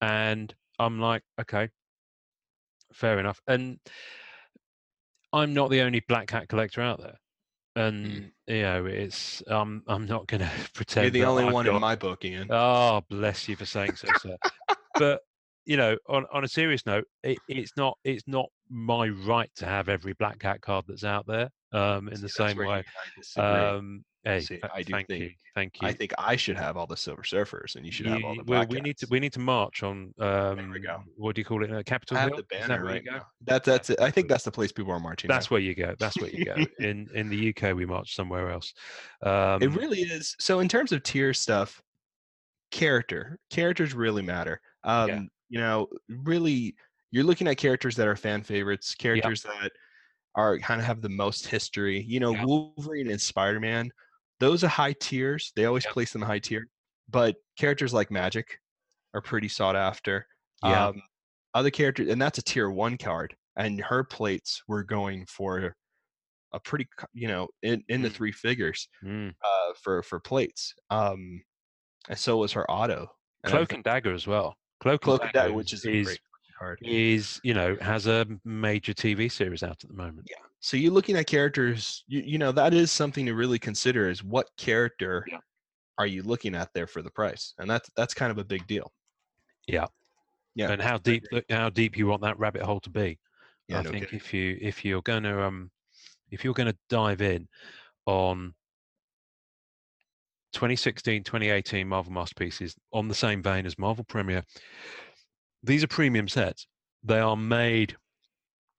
[0.02, 1.70] And I'm like, okay,
[2.94, 3.40] fair enough.
[3.48, 3.80] And
[5.32, 7.18] I'm not the only black cat collector out there.
[7.76, 11.66] And you know, it's um, I'm not going to pretend You're the only I've one
[11.66, 12.48] got- in my book, Ian.
[12.50, 14.36] Oh, bless you for saying so, sir.
[14.96, 15.22] but
[15.70, 19.68] you know, on on a serious note, it, it's not it's not my right to
[19.68, 21.48] have every black cat card that's out there.
[21.72, 22.84] Um, in See, the same way.
[23.38, 23.40] I.
[23.76, 25.88] Um, hey, See, I do thank think- you, thank you.
[25.88, 28.44] I think I should have all the Silver Surfers, and you should have all You-
[28.44, 30.12] the well, Black we need to we need to march on.
[30.18, 31.04] Um, we go.
[31.18, 31.72] What do you call it?
[31.72, 32.38] Uh, Capitol I have Hill.
[32.38, 33.28] the banner right you now.
[33.46, 34.02] That, that's it.
[34.02, 35.28] I think that's the place people are marching.
[35.28, 35.54] That's now.
[35.54, 35.94] where you go.
[36.00, 36.56] That's where you go.
[36.80, 38.74] in in the UK, we march somewhere else.
[39.22, 40.36] Um, it really is.
[40.40, 41.80] So in terms of tier stuff,
[42.72, 44.60] character characters really matter.
[44.84, 46.76] Um, You know, really,
[47.12, 49.72] you're looking at characters that are fan favorites, characters that
[50.36, 52.02] are kind of have the most history.
[52.02, 52.46] You know, Yeah.
[52.46, 53.92] Wolverine and Spider Man,
[54.40, 55.52] those are high tiers.
[55.56, 55.92] They always Yeah.
[55.92, 56.68] place them high tier.
[57.10, 58.46] But characters like Magik
[59.14, 60.28] are pretty sought after.
[60.64, 60.88] Yeah.
[60.88, 61.02] Um,
[61.56, 65.76] other characters, and that's a tier one card, and her plates were going for
[66.54, 68.14] a pretty, you know, in, in the Mm.
[68.14, 69.34] three figures mm.
[69.44, 70.74] uh, for for plates.
[70.92, 71.42] Um,
[72.08, 73.08] and so was her auto.
[73.44, 74.56] And Cloak and Dagger as well.
[74.80, 76.18] Cloak, Cloak and Dagger, which is is
[76.82, 80.28] is you know has a major TV series out at the moment.
[80.30, 80.38] Yeah.
[80.60, 82.04] So you're looking at characters.
[82.08, 84.10] You, you know that is something to really consider.
[84.10, 85.38] Is what character Yeah.
[85.98, 87.54] are you looking at there for the price?
[87.60, 88.92] And that's that's kind of a big deal.
[89.68, 89.88] Yeah.
[90.56, 90.72] Yeah.
[90.72, 93.20] and how deep how deep you want that rabbit hole to be.
[93.68, 94.20] Yeah, I no think kidding.
[94.20, 95.72] if you if you're going to um
[96.32, 97.48] if you're going to dive in
[98.06, 98.54] on
[100.54, 104.44] 2016 2018 Marvel masterpieces on the same vein as Marvel Premiere,
[105.64, 106.68] these are premium sets.
[107.04, 107.96] They are made.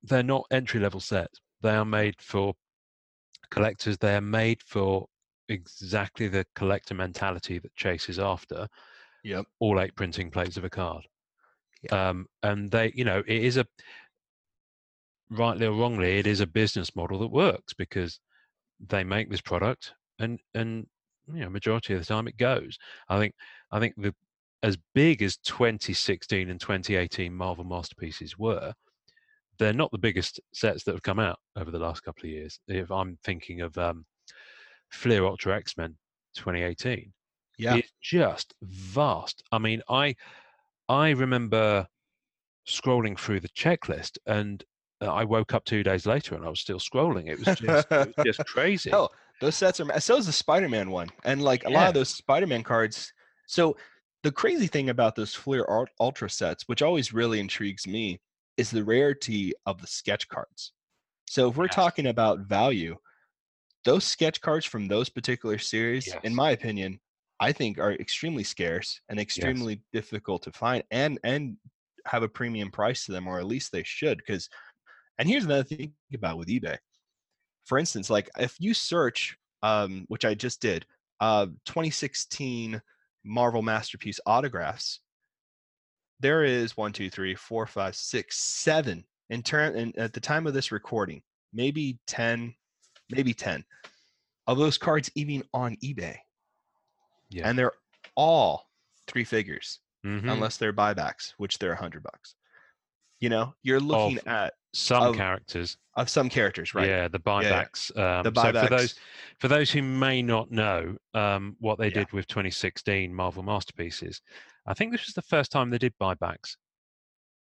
[0.02, 1.40] They're not entry level sets.
[1.62, 2.54] They are made for
[3.50, 3.98] collectors.
[3.98, 5.06] They are made for
[5.48, 8.68] exactly the collector mentality that Chase is after
[9.22, 9.46] Yep.
[9.58, 11.04] all eight printing plates of a card.
[11.90, 13.66] Um, and they, you know, it is a
[15.30, 18.20] rightly or wrongly, it is a business model that works because
[18.80, 20.86] they make this product and and
[21.34, 22.78] you know, majority of the time it goes.
[23.08, 23.34] I think
[23.72, 24.14] I think the
[24.62, 28.74] as big as 2016 and 2018 Marvel masterpieces were,
[29.58, 32.60] they're not the biggest sets that have come out over the last couple of years.
[32.68, 34.04] If I'm thinking of um,
[34.90, 35.96] Fleer Ultra X Men
[36.36, 37.12] 2018,
[37.58, 37.76] Yeah.
[37.76, 39.42] it's just vast.
[39.52, 40.14] I mean, I
[40.88, 41.86] I remember
[42.68, 44.62] scrolling through the checklist, and
[45.00, 47.28] uh, I woke up two days later and I was still scrolling.
[47.28, 48.90] It was just, it was just crazy.
[48.90, 50.00] Hell, those sets are.
[50.00, 53.12] So is the Spider-Man one, and like a lot of those Spider-Man cards.
[53.46, 53.76] So
[54.22, 55.66] the crazy thing about those Fleer
[55.98, 58.20] Ultra sets, which always really intrigues me,
[58.56, 60.72] is the rarity of the sketch cards.
[61.26, 61.74] So if we're Yes.
[61.74, 62.96] talking about value,
[63.84, 66.20] those sketch cards from those particular series, Yes.
[66.22, 67.00] in my opinion,
[67.40, 71.56] I think are extremely scarce and extremely difficult to find, and and
[72.04, 74.18] have a premium price to them, or at least they should.
[74.18, 74.50] Because,
[75.18, 76.76] and here's another thing about with eBay
[77.70, 80.84] for instance, like if you search, um, which I just did,
[81.20, 82.82] uh, 2016
[83.22, 84.98] Marvel Masterpiece autographs,
[86.18, 89.04] there is one, two, three, four, five, six, seven.
[89.28, 92.52] In turn, and at the time of this recording, maybe 10,
[93.08, 93.64] maybe 10
[94.48, 96.16] of those cards even on eBay.
[97.28, 97.48] Yeah.
[97.48, 97.74] And they're
[98.16, 98.68] all
[99.06, 100.32] three figures, Mhm.
[100.32, 102.34] unless they're buybacks, which they're a hundred bucks.
[103.20, 106.88] You know, you're looking Of- at Some Of- characters, of some characters, right?
[106.88, 107.32] yeah, the yeah.
[107.66, 107.96] buybacks.
[107.98, 108.94] Um, The So for those
[109.40, 111.94] for those who may not know um, what they Yeah.
[112.04, 114.20] did with 2016 Marvel Masterpieces,
[114.66, 116.56] I think this was the first time they did buybacks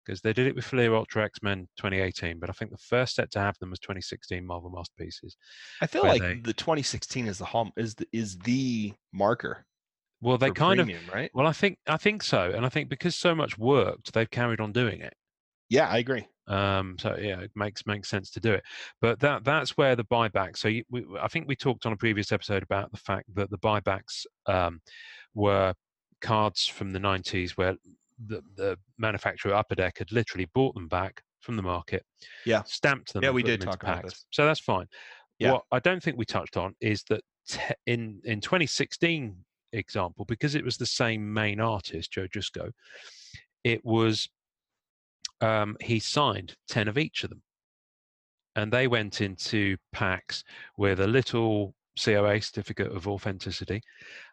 [0.06, 3.16] because they did it with Fleer Ultra X Men 2018, but I think the first
[3.16, 5.36] set to have them was 2016 Marvel Masterpieces.
[5.82, 9.66] I feel like they- the 2016 is the home is the, is the marker.
[10.22, 11.30] Well, they kind of premium, right.
[11.34, 14.62] well, I think I think so, and I think because so much worked, they've carried
[14.62, 15.14] on doing it.
[15.70, 16.28] Yeah, I agree.
[16.48, 18.64] Um, so yeah, it makes makes sense to do it.
[19.02, 20.58] But that that's where the buyback.
[20.58, 23.50] So you, we, I think we talked on a previous episode about the fact that
[23.50, 24.80] the buybacks um,
[25.34, 25.74] were
[26.22, 27.76] cards from the 90s where
[28.26, 32.04] the, the manufacturer Upper Deck had literally bought them back from the market,
[32.46, 32.64] Yeah.
[32.64, 33.24] stamped them.
[33.24, 34.26] Yeah, we did talk about this.
[34.32, 34.88] So that's fine.
[35.40, 35.52] Yeah.
[35.54, 39.36] What I don't think we touched on is that te- in in 2016
[39.74, 42.72] example, because it was the same main artist, Joe Jusko,
[43.64, 44.28] it was
[45.42, 47.42] um, he signed 10 of each of them.
[48.56, 50.44] And they went into packs
[50.78, 53.82] with a little COA certificate of authenticity.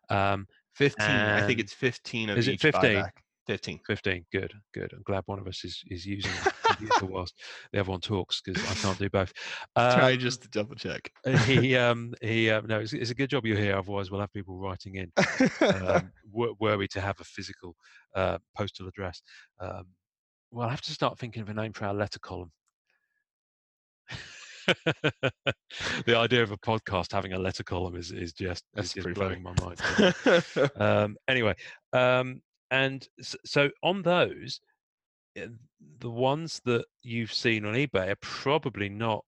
[0.09, 1.07] Um, 15.
[1.07, 2.81] I think it's 15 of Is it each 15?
[2.83, 3.11] buyback.
[3.47, 3.81] 15.
[3.87, 4.91] 15, good, good.
[4.95, 6.33] I'm glad one of us is, is using
[6.81, 7.35] the whilst
[7.73, 9.33] the other one talks because I can't do both.
[9.77, 11.11] Try Um, just to double check.
[11.45, 14.33] he um he um, no it's, it's a good job you're here otherwise we'll have
[14.33, 15.13] people writing in
[15.61, 17.77] um, were, were we to have a physical
[18.15, 19.21] uh, postal address
[19.61, 19.85] um,
[20.55, 22.53] we'll have to start thinking of a name for our letter column
[26.07, 29.15] the idea of a podcast having a letter column is, is just, That's is just
[29.15, 31.55] blowing my mind um, anyway,
[31.93, 32.41] um,
[32.71, 34.61] and s- so on those,
[35.39, 35.47] uh,
[35.99, 39.25] the ones that you've seen on eBay are probably not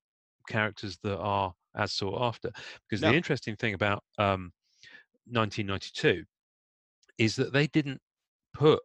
[0.49, 2.51] characters that are as sought after.
[2.89, 3.11] Because No.
[3.11, 4.53] the interesting thing about um,
[5.27, 6.25] 1992
[7.19, 8.01] is that they didn't
[8.55, 8.81] put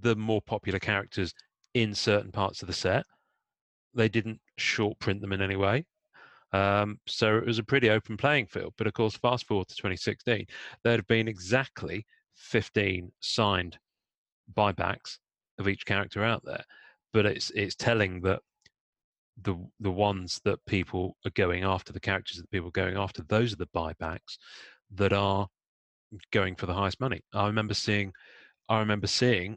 [0.00, 1.32] the more popular characters
[1.74, 3.04] in certain parts of the set.
[3.94, 5.84] They didn't short print them in any way.
[6.52, 8.74] Um, so it was a pretty open playing field.
[8.78, 10.46] But of course, fast forward to 2016,
[10.84, 13.78] there had been exactly 15 signed
[14.56, 15.18] buybacks
[15.58, 16.64] of each character out there.
[17.12, 18.40] But it's it's telling that
[19.42, 23.22] the the ones that people are going after, the characters that people are going after,
[23.24, 24.38] those are the buybacks
[24.94, 25.48] that are
[26.30, 27.20] going for the highest money.
[27.32, 28.12] I remember seeing
[28.68, 29.56] I remember seeing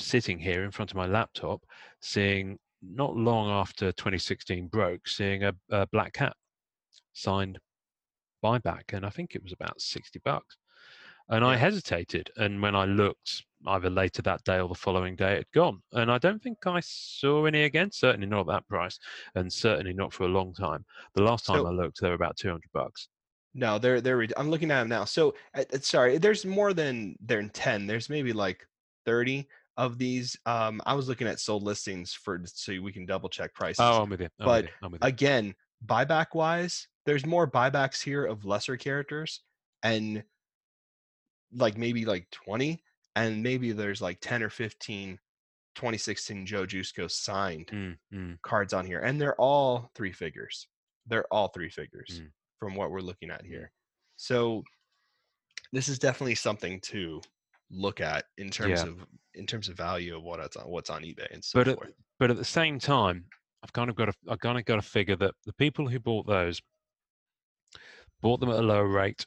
[0.00, 1.62] sitting here in front of my laptop,
[2.00, 6.34] seeing not long after 2016 broke, seeing a, a black cat
[7.12, 7.58] signed
[8.42, 10.56] buyback, and I think it was about 60 bucks.
[11.28, 15.34] And I hesitated, and when I looked either later that day or the following day,
[15.34, 15.80] it had gone.
[15.92, 17.92] And I don't think I saw any again.
[17.92, 18.98] Certainly not at that price,
[19.36, 20.84] and certainly not for a long time.
[21.14, 23.08] The last time So- I looked, they were about 200 bucks.
[23.54, 24.26] No, they're they're.
[24.36, 25.04] I'm looking at them now.
[25.04, 25.34] So
[25.80, 27.84] sorry, there's more than than ten.
[27.84, 28.64] There's maybe like
[29.04, 30.36] thirty of these.
[30.46, 33.80] Um, I was looking at sold listings for so we can double check prices.
[33.80, 34.28] Oh, I'm with you.
[34.40, 34.88] I'm But with you.
[34.88, 35.08] With you.
[35.08, 35.54] Again,
[35.84, 39.42] buyback wise, there's more buybacks here of lesser characters,
[39.82, 40.24] and
[41.52, 42.82] like maybe like twenty,
[43.16, 45.18] and maybe there's like ten or 15
[45.74, 48.38] 2016 Joe Jusko signed Mm, mm.
[48.42, 50.68] cards on here, and they're all three figures.
[51.06, 52.32] They're all three figures Mm.
[52.58, 53.72] from what we're looking at here.
[54.16, 54.64] So
[55.72, 57.20] this is definitely something to
[57.70, 58.88] look at in terms Yeah.
[58.88, 61.68] of in terms of value of what it's on what's on eBay and so but
[61.68, 61.92] at, forth.
[62.18, 63.26] but at the same time,
[63.62, 65.98] I've kind of got to I've kind of got to figure that the people who
[66.00, 66.60] bought those
[68.20, 69.26] bought them at a lower rate,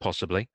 [0.00, 0.48] possibly,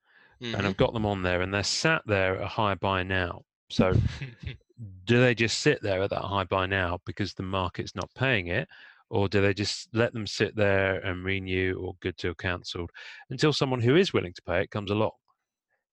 [0.54, 0.66] and Mhm.
[0.66, 3.44] have got them on there, and they're sat there at a high buy now.
[3.70, 3.94] So
[5.06, 8.48] do they just sit there at that high buy now because the market's not paying
[8.48, 8.68] it,
[9.10, 12.92] or do they just let them sit there and renew or good till cancelled
[13.30, 15.12] until someone who is willing to pay it comes along?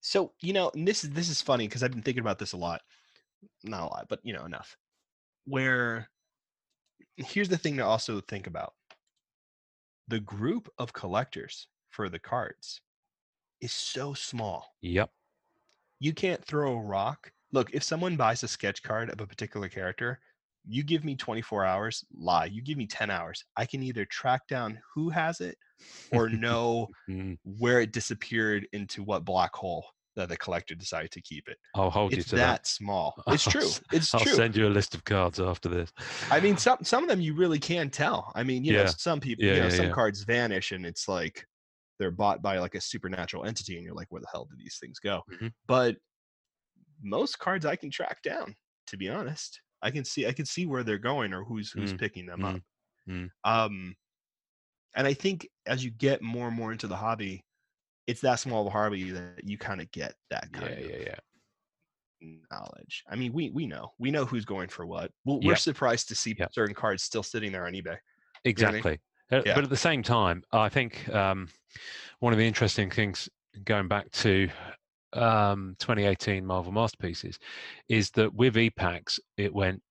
[0.05, 2.53] So you know, and this is this is funny because I've been thinking about this
[2.53, 2.83] a lot.
[3.65, 4.77] Not a lot, but you know, enough.
[5.47, 6.11] Where
[7.17, 8.75] here's the thing to also think about:
[10.07, 12.83] the group of collectors for the cards
[13.61, 14.77] is so small.
[14.83, 15.11] Yep.
[16.01, 17.33] You can't throw a rock.
[17.53, 20.21] Look, if someone buys a sketch card of a particular character,
[20.67, 22.47] you give me 24 hours, lie.
[22.47, 23.45] You give me 10 hours.
[23.57, 25.59] I can either track down who has it
[26.11, 29.87] or know Mm, where it disappeared into what black hole
[30.17, 31.59] that the collector decided to keep it.
[31.75, 32.67] I'll hold you to that, that.
[32.67, 33.15] small.
[33.29, 33.71] It's I'll true.
[33.93, 34.27] It's I'll true.
[34.27, 35.93] send you a list of cards after this.
[36.31, 38.33] I mean, some some of them you really can tell.
[38.35, 39.95] I mean, you know, some people, Yeah, you know, yeah, some yeah.
[39.95, 41.47] cards vanish and it's like
[41.99, 44.79] they're bought by like a supernatural entity, and you're like, where the hell did these
[44.81, 45.23] things go?
[45.31, 45.55] Mhm.
[45.67, 45.97] But
[47.03, 48.57] most cards I can track down.
[48.89, 51.93] To be honest, I can see I can see where they're going or who's who's
[51.93, 52.63] Mm, picking them mm, up.
[53.09, 53.31] mm.
[53.45, 53.97] Um,
[54.97, 57.45] and I think as you get more and more into the hobby,
[58.07, 60.97] it's that small of a hobby that you kind of get that Yeah, kind yeah,
[60.97, 61.19] of yeah.
[62.51, 63.05] knowledge.
[63.09, 65.13] I mean, we we know we know who's going for what.
[65.25, 66.53] We're, we're surprised to see Yep.
[66.53, 67.99] certain cards still sitting there on eBay.
[68.57, 68.85] what I mean?
[68.85, 69.01] Exactly.
[69.31, 69.55] Uh, Yeah.
[69.55, 71.49] But at the same time, I think um,
[72.21, 73.29] one of the interesting things
[73.65, 74.49] going back to
[75.15, 77.39] um, 2018 Marvel Masterpieces
[77.89, 79.83] is that with ePacks, it went.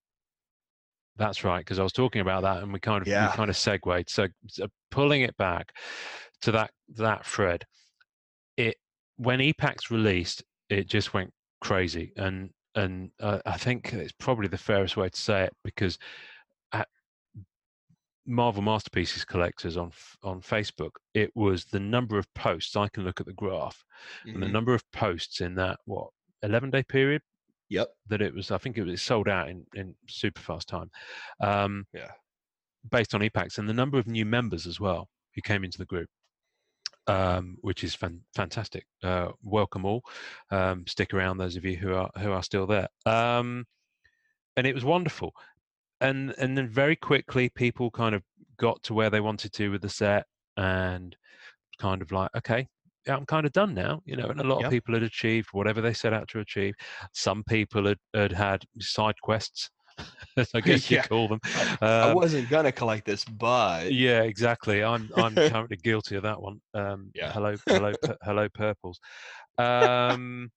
[1.15, 3.29] That's right, because I was talking about that, and we kind of Yeah.
[3.29, 4.09] we kind of segued.
[4.09, 5.71] So, so pulling it back
[6.41, 7.65] to that that thread,
[8.57, 8.77] it
[9.17, 14.57] when ePacks released, it just went crazy, and and uh, I think it's probably the
[14.57, 15.97] fairest way to say it because
[18.25, 19.91] Marvel Masterpieces collectors on
[20.23, 22.75] on Facebook, it was the number of posts.
[22.75, 23.83] I can look at the graph,
[24.25, 24.51] and the Mhm.
[24.51, 26.09] number of posts in that what
[26.41, 27.21] 11 day period
[27.69, 27.87] Yep.
[28.07, 28.51] that it was.
[28.51, 30.89] I think it was sold out in in super fast time,
[31.41, 32.11] um, Yeah.
[32.89, 35.85] based on ePacks, and the number of new members as well who came into the
[35.85, 36.09] group.
[37.05, 38.87] Um, which is fan- fantastic.
[39.01, 40.05] Uh, welcome all.
[40.51, 42.87] Um, stick around, those of you who are who are still there.
[43.05, 43.67] Um,
[44.55, 45.35] and it was wonderful
[46.03, 48.23] and and then very quickly people kind of
[48.57, 50.25] got to where they wanted to with the set
[50.57, 51.15] and
[51.79, 52.67] kind of like okay
[53.07, 55.49] yeah, i'm kind of done now you know and a lot of people had achieved
[55.51, 56.73] whatever they set out to achieve
[57.13, 59.69] some people had, had had side quests
[60.37, 61.01] as i guess Yeah.
[61.03, 65.77] you call them I Um, wasn't gonna collect this, but yeah exactly i'm i'm currently
[65.77, 67.31] guilty of that one um Yeah.
[67.33, 68.99] hello hello hello purples
[69.57, 70.49] um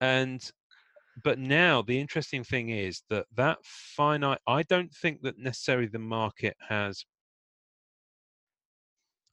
[0.00, 0.50] and
[1.22, 5.98] but now the interesting thing is that that finite i don't think that necessarily the
[5.98, 7.04] market has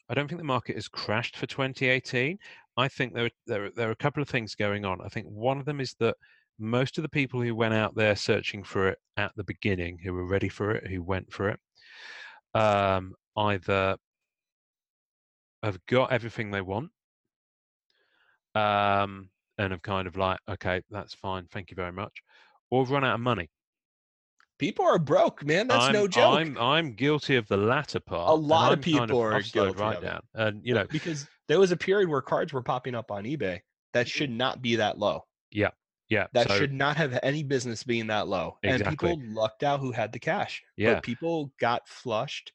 [0.10, 2.38] i don't think the market has crashed for 2018
[2.78, 5.00] i think there there, there are a couple of things going on.
[5.02, 6.16] I think one of them is that
[6.60, 10.14] most of the people who went out there searching for it at the beginning who
[10.14, 11.60] were ready for it who went for it
[12.54, 13.98] um, either
[15.64, 16.92] have got everything they want
[18.56, 19.30] um,
[19.62, 22.22] and have kind of like okay that's fine thank you very much
[22.70, 23.49] or have run out of money
[24.57, 25.68] people are broke, man.
[25.68, 26.38] That's I'm, no joke.
[26.38, 28.30] I'm I'm guilty of the latter part.
[28.30, 30.05] A lot of I'm kind people are guilty right of it.
[30.05, 33.24] down, and you know, because there was a period where cards were popping up on
[33.24, 33.59] eBay
[33.93, 34.38] that should mm-hmm.
[34.38, 35.26] not be that low.
[35.51, 35.72] yeah.
[36.09, 36.28] Yeah.
[36.34, 38.57] That so, should not have any business being that low.
[38.64, 38.86] Exactly.
[38.86, 40.62] And people lucked out who had the cash.
[40.76, 40.95] Yeah.
[40.95, 42.51] But people got flushed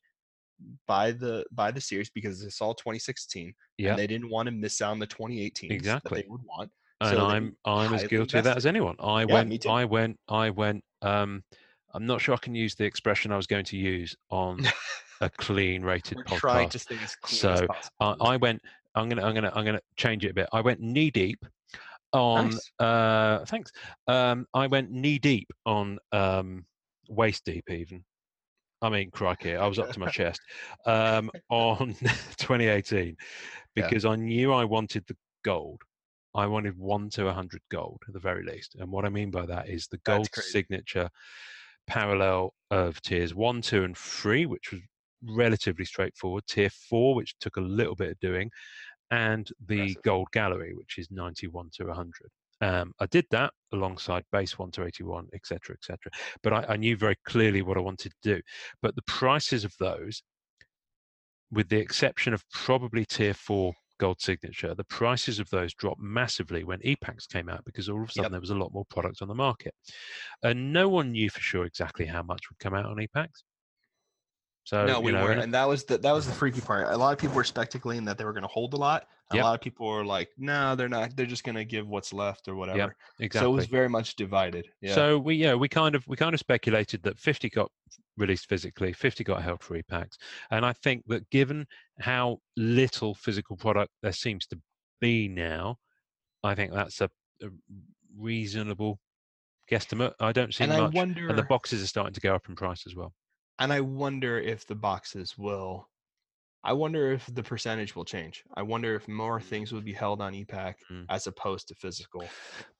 [0.86, 4.52] by the by the series because it's all 2016 yeah, and they didn't want to
[4.52, 6.08] miss out on the 2018 Exactly.
[6.08, 6.70] that they would want.
[7.00, 8.96] And so I'm I'm as guilty of that as anyone.
[8.98, 9.66] I Yeah, went.
[9.66, 10.84] I went, I went.
[11.02, 11.42] Um,
[11.94, 14.60] I'm not sure I can use the expression I was going to use on
[15.20, 16.70] a clean rated podcast.
[16.70, 17.66] to stay as clean So.
[18.00, 18.60] I, I went.
[18.94, 20.48] I'm gonna I'm gonna I'm gonna change it a bit.
[20.52, 21.44] I went knee deep
[22.12, 22.50] on.
[22.50, 22.70] Nice.
[22.78, 23.70] Uh, thanks.
[24.06, 26.64] Um, I went knee deep on um,
[27.08, 28.04] waist deep even.
[28.82, 30.40] I mean, crikey, I was up to my chest
[30.84, 31.94] um, on
[32.36, 33.14] 2018 Yeah.
[33.74, 35.80] because I knew I wanted the gold.
[36.36, 38.76] I wanted one to 100 gold at the very least.
[38.78, 41.08] And what I mean by that is the gold signature
[41.86, 44.82] parallel of tiers one, two, and three, which was
[45.22, 46.44] relatively straightforward.
[46.46, 48.50] Tier four, which took a little bit of doing,
[49.10, 50.02] and the Impressive.
[50.02, 52.12] gold gallery, which is 91 to 100.
[52.60, 56.10] Um, I did that alongside base 1 to 81, etc., etc.
[56.42, 58.42] But I, I knew very clearly what I wanted to do.
[58.82, 60.22] But the prices of those,
[61.50, 66.64] with the exception of probably tier four gold signature, the prices of those dropped massively
[66.64, 68.30] when ePacks came out because all of a sudden Yep.
[68.32, 69.74] there was a lot more product on the market.
[70.42, 73.42] And no one knew for sure exactly how much would come out on ePacks.
[74.64, 76.60] So, no, you we know, weren't, and- and that was the that was the freaky
[76.60, 76.88] part.
[76.92, 79.08] A lot of people were speculating that they were going to hold a lot.
[79.32, 79.42] Yep.
[79.42, 81.16] A lot of people were like, "No, they're not.
[81.16, 83.46] They're just going to give what's left or whatever." exactly.
[83.46, 84.68] So it was very much divided.
[84.80, 84.94] Yeah.
[84.94, 87.70] So we yeah we kind of we kind of speculated that 50 got
[88.16, 90.16] released physically, 50 got held for ePacks,
[90.52, 91.66] and I think that given
[91.98, 94.60] how little physical product there seems to
[95.00, 95.78] be now,
[96.44, 97.10] I think that's a,
[97.42, 97.48] a
[98.16, 99.00] reasonable
[99.68, 100.12] guesstimate.
[100.20, 102.48] I don't see and I much, wonder, and the boxes are starting to go up
[102.48, 103.12] in price as well.
[103.58, 105.88] and I wonder if the boxes will.
[106.66, 108.44] I wonder if the percentage will change.
[108.54, 111.06] I wonder if more things will be held on ePack Mm.
[111.08, 112.34] as opposed to physical.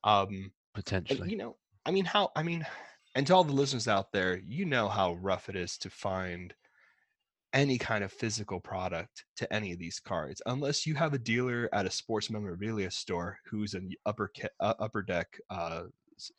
[0.05, 2.33] Um, and, Potentially, you know, I mean, how?
[2.37, 2.67] I mean,
[3.15, 6.55] and to all the listeners out there, you know how rough it is to find
[7.53, 11.69] any kind of physical product to any of these cards, unless you have a dealer
[11.73, 14.31] at a sports memorabilia store who's an upper
[14.61, 15.85] uh, upper deck, uh,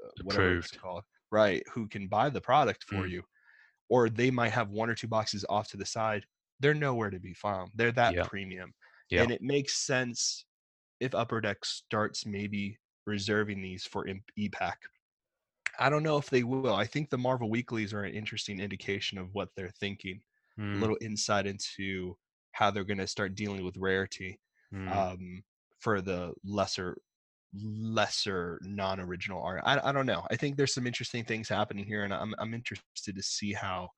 [0.05, 1.63] uh, whatever it's called, right?
[1.73, 3.11] Who can buy the product for Mm.
[3.11, 3.23] you,
[3.89, 6.25] or they might have one or two boxes off to the side.
[6.59, 7.71] They're nowhere to be found.
[7.75, 8.23] They're that Yeah.
[8.23, 8.73] premium,
[9.09, 9.25] Yeah.
[9.25, 10.45] and it makes sense
[10.99, 14.07] if Upper Deck starts maybe reserving these for
[14.39, 14.77] ePack.
[15.79, 16.73] I don't know if they will.
[16.73, 20.23] I think the Marvel Weeklies are an interesting indication of what they're thinking.
[20.75, 22.17] A Mm, little insight into
[22.51, 24.39] how they're going to start dealing with rarity
[24.71, 25.43] mm, um,
[25.79, 26.97] for the lesser
[27.53, 29.61] lesser non-original art.
[29.65, 30.25] I, I don't know.
[30.31, 33.91] I think there's some interesting things happening here, and I'm I'm interested to see how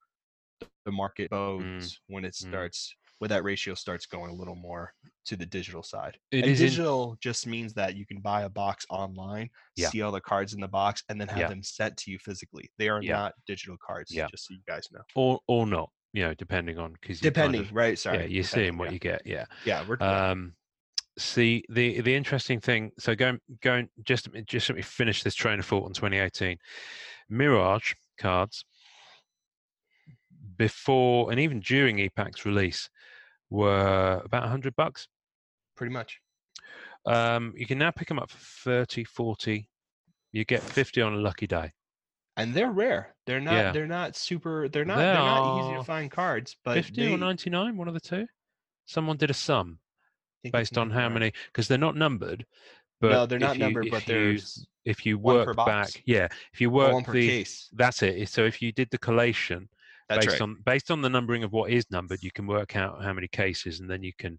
[0.84, 2.48] the market goes Mm, when it mm.
[2.48, 4.94] starts when that ratio starts going a little more
[5.26, 6.16] to the digital side.
[6.32, 9.90] It and digital just means that you can buy a box online, Yeah.
[9.90, 11.48] see all the cards in the box, and then have Yeah.
[11.48, 12.70] them sent to you physically.
[12.78, 13.12] They are Yeah.
[13.16, 14.26] not digital cards, Yeah.
[14.30, 15.02] just so you guys know.
[15.14, 17.98] or or not, you know, depending on because Depending, right?
[17.98, 18.20] Sorry.
[18.20, 19.20] yeah, you're seeing what you get.
[19.26, 19.44] Yeah.
[19.66, 20.02] Yeah, we're.
[20.02, 20.56] Um,
[21.18, 22.90] see the the interesting thing.
[22.98, 25.92] So going going just let me- just let me finish this train of thought on
[25.92, 26.56] 2018.
[27.28, 28.64] Mirage cards
[30.60, 32.90] before and even during ePack's release
[33.48, 35.08] were about 100 bucks.
[35.74, 36.20] pretty much.
[37.06, 39.66] Um, you can now pick them up for 30, 40.
[40.32, 41.72] You get 50 on a lucky day.
[42.36, 43.14] And they're rare.
[43.26, 43.54] They're not.
[43.54, 43.72] Yeah.
[43.72, 44.68] They're not super.
[44.68, 44.98] They're not.
[44.98, 46.56] They are not easy to find cards.
[46.62, 48.26] But 50 they, or 99, one of the two.
[48.84, 52.44] Someone did a sum I think it's based on how many because they're not numbered.
[53.00, 55.56] But no, they're not you- numbered, if but you- there's if you one per work
[55.56, 57.70] back, yeah, if you work one per the case.
[57.72, 58.28] that's it.
[58.28, 59.68] So if you did the collation
[60.10, 60.42] That's based right.
[60.42, 63.28] on based on the numbering of what is numbered, you can work out how many
[63.28, 64.38] cases, and then you can.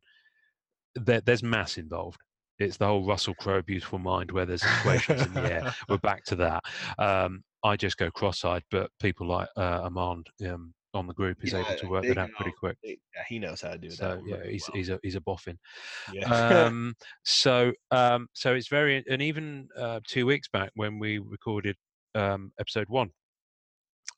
[0.95, 2.19] There, there's mass involved.
[2.59, 5.75] It's the whole Russell Crowe beautiful mind where there's equations in the air.
[5.89, 6.63] We're back to that.
[6.99, 11.53] Um, I just go cross-eyed, but people like uh, Armand um, on the group is
[11.53, 12.77] able to work that out pretty quick.
[12.83, 13.97] They- yeah, he knows how to do that.
[13.97, 14.77] So yeah, he's well.
[14.77, 15.57] he's a he's a boffin.
[16.11, 16.27] yeah.
[16.29, 16.93] um,
[17.23, 21.75] so um, so it's very and even uh, two weeks back when we recorded
[22.15, 23.09] um, episode one,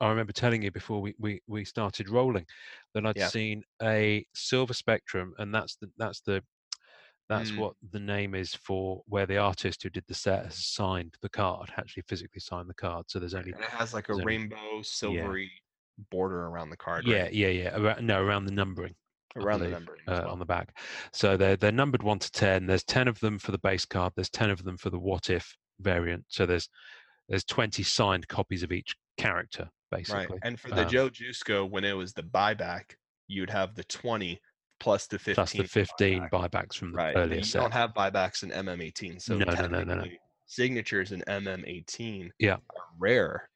[0.02, 2.46] I remember telling you before we we, we started rolling
[2.94, 3.28] that I'd Yeah.
[3.28, 6.44] seen a silver spectrum, and that's the that's the
[7.30, 7.58] that's Mm.
[7.60, 11.30] what the name is for where the artist who did the set has signed the
[11.30, 13.06] card, actually physically signed the card.
[13.10, 15.50] So there's only and it has like a there's only- rainbow silvery
[16.12, 17.06] border around the card.
[17.08, 17.34] yeah right?
[17.34, 18.96] yeah yeah around, no around the numbering.
[19.36, 20.32] Around the believe, numbering as uh, well.
[20.34, 20.78] on the back.
[21.12, 22.68] So they're they're numbered one to ten.
[22.68, 24.14] There's ten of them for the base card.
[24.16, 26.26] There's ten of them for the what if variant.
[26.28, 26.70] So there's
[27.30, 30.26] there's twenty signed copies of each character basically.
[30.28, 30.40] Right.
[30.44, 32.96] And for the Um, Joe Jusko, when it was the buyback,
[33.28, 34.40] you'd have the 20
[34.80, 35.36] plus the 15.
[35.36, 36.32] plus the fifteen buyback.
[36.52, 37.16] buybacks from the Right.
[37.16, 37.62] earlier You set.
[37.62, 39.20] don't have buybacks in MM18.
[39.22, 40.06] So No, no, no, no, no.
[40.46, 42.56] signatures in MM18 Yeah.
[42.56, 42.60] are
[42.98, 43.50] rare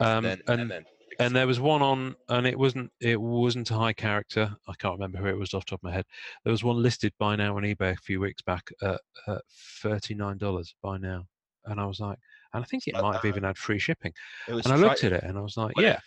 [0.00, 0.84] um, and MM.
[1.20, 4.56] and there was one on, and it wasn't it wasn't a high character.
[4.66, 6.06] I can't remember who it was off the top of my head.
[6.44, 9.42] There was one listed by now on eBay a few weeks back at, at
[9.82, 11.26] thirty nine dollars by now,
[11.66, 12.18] and I was like,
[12.54, 14.12] and I think it Uh, might have uh, even had free shipping.
[14.48, 16.00] And I looked at it and I was like, yeah,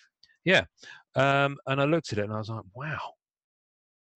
[0.44, 0.66] yeah.
[1.16, 3.14] Um, and I looked at it and I was like, wow,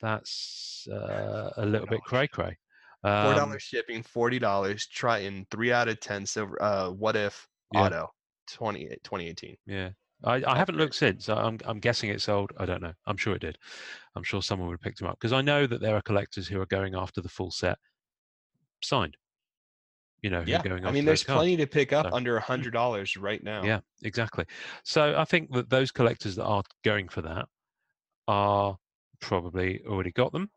[0.01, 2.57] that's uh, a little bit $4 cray cray.
[3.01, 4.85] Four Um, dollars shipping, forty dollars.
[4.87, 6.61] Triton, three out of ten silver.
[6.61, 7.81] Uh, what if Yeah.
[7.81, 8.09] auto,
[8.47, 9.55] 20, 2018.
[9.65, 9.91] yeah.
[10.21, 11.29] I, I haven't looked since.
[11.29, 12.51] I'm, I'm guessing it sold.
[12.57, 12.91] I don't know.
[13.05, 13.57] I'm sure it did.
[14.15, 16.45] I'm sure someone would have picked them up because I know that there are collectors
[16.45, 17.77] who are going after the full set
[18.83, 19.15] signed.
[20.21, 23.15] You know, Yeah, I mean, there's plenty to pick up So- under a hundred dollars
[23.15, 23.63] right now.
[23.63, 24.45] Yeah, exactly.
[24.83, 27.47] So I think that those collectors that are going for that
[28.27, 28.77] are
[29.21, 30.51] probably already got them,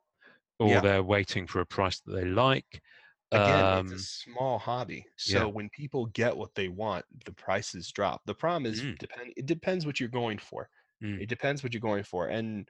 [0.58, 0.80] or Yeah.
[0.80, 2.82] they're waiting for a price that they like.
[3.30, 5.06] Again, Um, it's a small hobby.
[5.26, 5.38] yeah.
[5.40, 8.20] So when people get what they want, the prices drop.
[8.26, 8.98] The problem is Mm.
[8.98, 10.68] depend it depends what you're going for.
[11.02, 11.20] Mm.
[11.22, 12.28] It depends what you're going for.
[12.28, 12.68] And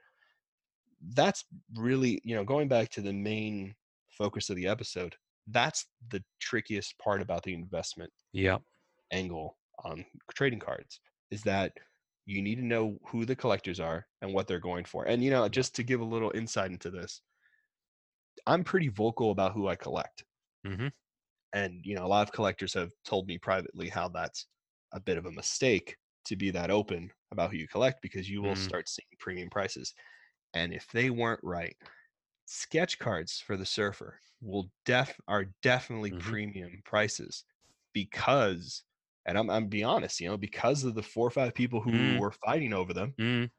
[1.01, 1.43] that's
[1.75, 3.75] really, you know, going back to the main
[4.09, 5.17] focus of the episode,
[5.47, 8.59] that's the trickiest part about the investment yeah,
[9.11, 10.99] angle on trading cards
[11.31, 11.73] is that
[12.25, 15.05] you need to know who the collectors are and what they're going for.
[15.05, 17.21] And you know, just to give a little insight into this,
[18.47, 20.23] I'm pretty vocal about who I collect.
[20.65, 20.87] hmm
[21.53, 24.47] And you know, a lot of collectors have told me privately how that's
[24.91, 28.41] a bit of a mistake to be that open about who you collect because you
[28.41, 28.55] will Mm.
[28.55, 29.93] start seeing premium prices.
[30.53, 31.77] And if they weren't right,
[32.45, 36.13] sketch cards for the surfer will def are definitely Mhm.
[36.13, 37.45] premium prices
[37.93, 38.83] because
[39.25, 41.91] and I'm I'm be honest, you know, because of the four or five people who
[41.91, 42.17] Mm.
[42.17, 43.49] were fighting over them, mm,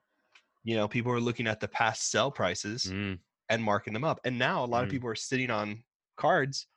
[0.63, 3.19] you know, people are looking at the past sell prices mm,
[3.49, 4.21] and marking them up.
[4.25, 4.91] And now a lot of Mm.
[4.91, 5.85] people are sitting on
[6.17, 6.69] cards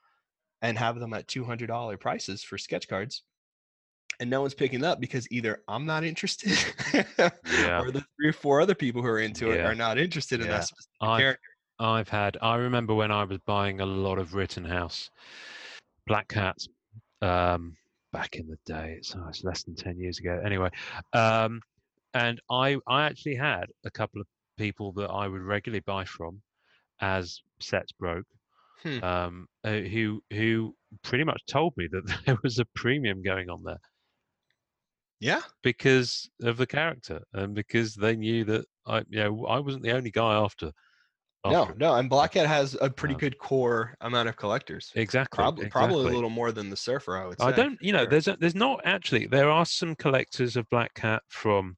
[0.62, 3.24] and have them at $200 prices for sketch cards.
[4.20, 6.52] And no one's picking up because either I'm not interested
[7.42, 7.78] Yeah.
[7.78, 10.48] or the three or four other people who are into it are not interested in
[10.50, 11.47] that specific character.
[11.78, 12.36] I've had.
[12.42, 15.10] I remember when I was buying a lot of Rittenhouse
[16.06, 16.68] Black Cats
[17.22, 17.76] um,
[18.12, 18.94] back in the day.
[18.98, 20.40] It's, oh, it's less than ten years ago.
[20.44, 20.70] Anyway,
[21.12, 21.60] um,
[22.14, 24.26] and I I actually had a couple of
[24.56, 26.42] people that I would regularly buy from
[27.00, 28.26] as sets broke.
[28.82, 29.02] Hmm.
[29.02, 33.62] Um, uh, who who pretty much told me that there was a premium going on
[33.64, 33.80] there
[35.20, 35.42] Yeah.
[35.62, 39.92] because of the character and because they knew that I you know I wasn't the
[39.92, 40.72] only guy after
[41.44, 44.92] No, no, and Black Cat has a pretty Um, good core amount of collectors.
[44.96, 45.36] exactly.
[45.36, 47.16] Probably, probably a little more than the Surfer.
[47.16, 47.46] I would say.
[47.46, 48.10] I don't, you know, Sure.
[48.10, 49.26] there's a, there's not actually.
[49.26, 51.76] There are some collectors of Black Cat from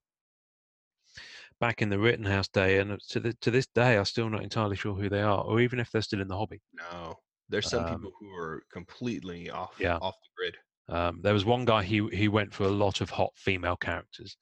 [1.60, 4.76] back in the Rittenhouse day, and to the, to this day, I'm still not entirely
[4.76, 6.60] sure who they are, or even if they're still in the hobby.
[6.72, 9.98] No, there's some Um, people who are completely off yeah.
[9.98, 10.56] off the grid.
[10.88, 14.36] Um, there was one guy he he went for a lot of hot female characters,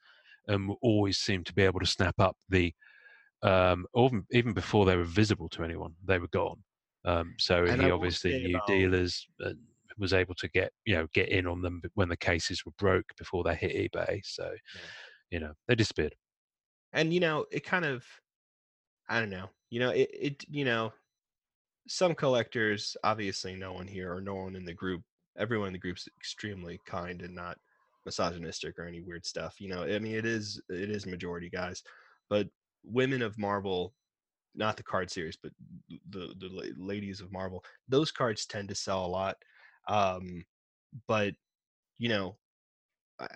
[0.46, 2.72] and always seemed to be able to snap up the,
[3.42, 6.62] um, even even before they were visible to anyone, they were gone.
[7.04, 9.58] Um, so And he obviously knew dealers and
[9.98, 13.06] was able to get you know get in on them when the cases were broke
[13.16, 14.20] before they hit eBay.
[14.24, 14.54] So,
[15.30, 16.14] you know, they disappeared.
[16.92, 18.04] and you know it kind of
[19.08, 20.92] i don't know you know it, it you know
[21.88, 25.02] some collectors obviously no one here or no one in the group
[25.36, 27.58] everyone in the group's extremely kind and not
[28.04, 31.82] misogynistic or any weird stuff you know i mean it is it is majority guys
[32.28, 32.48] but
[32.84, 33.94] women of marvel
[34.54, 35.52] not the card series but
[36.10, 39.36] the the ladies of marvel those cards tend to sell a lot
[39.88, 40.44] um
[41.08, 41.34] but
[41.98, 42.38] you know
[43.20, 43.28] I,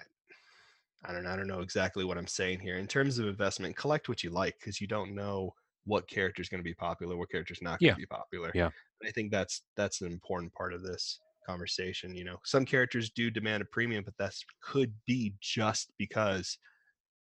[1.05, 1.30] I don't know.
[1.30, 2.76] I don't know exactly what I'm saying here.
[2.78, 6.49] In terms of investment, collect what you like because you don't know what character is
[6.49, 7.97] going to be popular, what character is not going Yeah.
[7.97, 8.55] to be popular.
[8.55, 8.70] Yeah.
[9.01, 12.14] And I think that's that's an important part of this conversation.
[12.14, 16.57] You know, some characters do demand a premium, but that's could be just because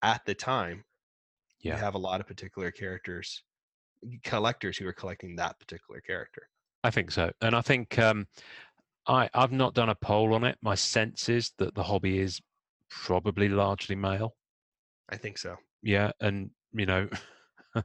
[0.04, 0.86] at the time
[1.62, 1.76] Yeah.
[1.76, 3.44] you have a lot of particular characters,
[4.24, 6.48] collectors who are collecting that particular character.
[6.84, 8.28] I think so, and I think um,
[9.08, 10.58] I I've not done a poll on it.
[10.62, 12.40] My sense is that the hobby is
[12.90, 14.36] probably largely male.
[15.10, 15.58] I think so.
[15.84, 17.08] Yeah, and you know,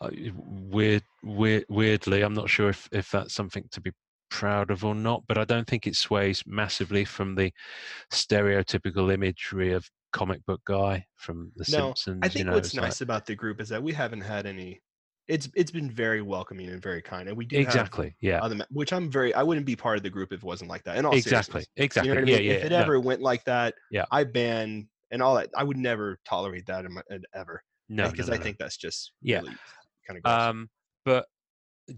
[0.00, 3.92] weird, weird, weirdly, I'm not sure if if that's something to be
[4.34, 7.52] proud of or not, but I don't think it sways massively from the
[8.12, 12.20] stereotypical imagery of comic book guy from The No, Simpsons.
[12.22, 14.22] I think you know, what's it's like- nice about the group is that we haven't
[14.22, 14.80] had any.
[15.26, 18.58] It's it's been very welcoming and very kind, and we do have exactly, yeah, other
[18.70, 20.98] which I'm very I wouldn't be part of the group if it wasn't like that.
[20.98, 21.66] And all exactly, seriousness.
[21.76, 22.46] exactly, You know what I yeah, mean?
[22.46, 22.52] yeah.
[22.56, 24.04] if it no, ever went like that, Yeah.
[24.10, 25.48] I ban and all that.
[25.56, 28.44] I would never tolerate that in my, in- ever no, because no, I no, no.
[28.44, 29.38] think that's just Yeah.
[29.40, 29.54] really
[30.06, 30.40] kind of gross.
[30.42, 30.68] Um,
[31.06, 31.26] but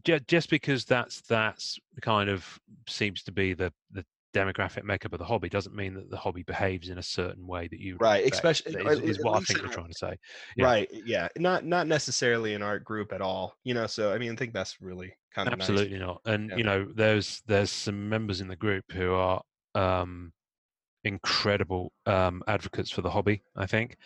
[0.04, 2.58] just because that's that's kind of
[2.88, 6.42] seems to be the the demographic makeup of the hobby doesn't mean that the hobby
[6.42, 9.66] behaves in a certain way that you right, especially is, is what I think in
[9.66, 10.18] we're trying to say.
[10.56, 10.64] yeah.
[10.64, 13.54] Right, yeah, not not necessarily an art group at all.
[13.64, 16.20] You know, so I mean, I think that's really kind of Absolutely not.
[16.26, 16.56] And Yeah.
[16.56, 19.42] you know, there's there's some members in the group who are
[19.74, 20.32] um,
[21.04, 23.42] incredible um, advocates for the hobby.
[23.54, 23.96] I think,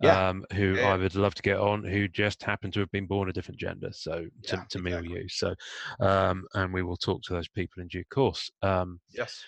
[0.00, 0.28] Yeah.
[0.28, 0.92] um, who Yeah, yeah.
[0.94, 3.60] I would love to get on, who just happen to have been born a different
[3.60, 5.28] gender, so to, to me or you.
[5.28, 5.54] So,
[6.00, 8.50] um, and we will talk to those people in due course.
[8.62, 9.44] Um, Yes.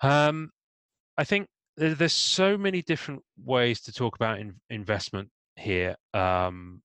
[0.00, 0.50] Um,
[1.16, 5.96] I think there's so many different ways to talk about in, investment here.
[6.12, 6.82] Um,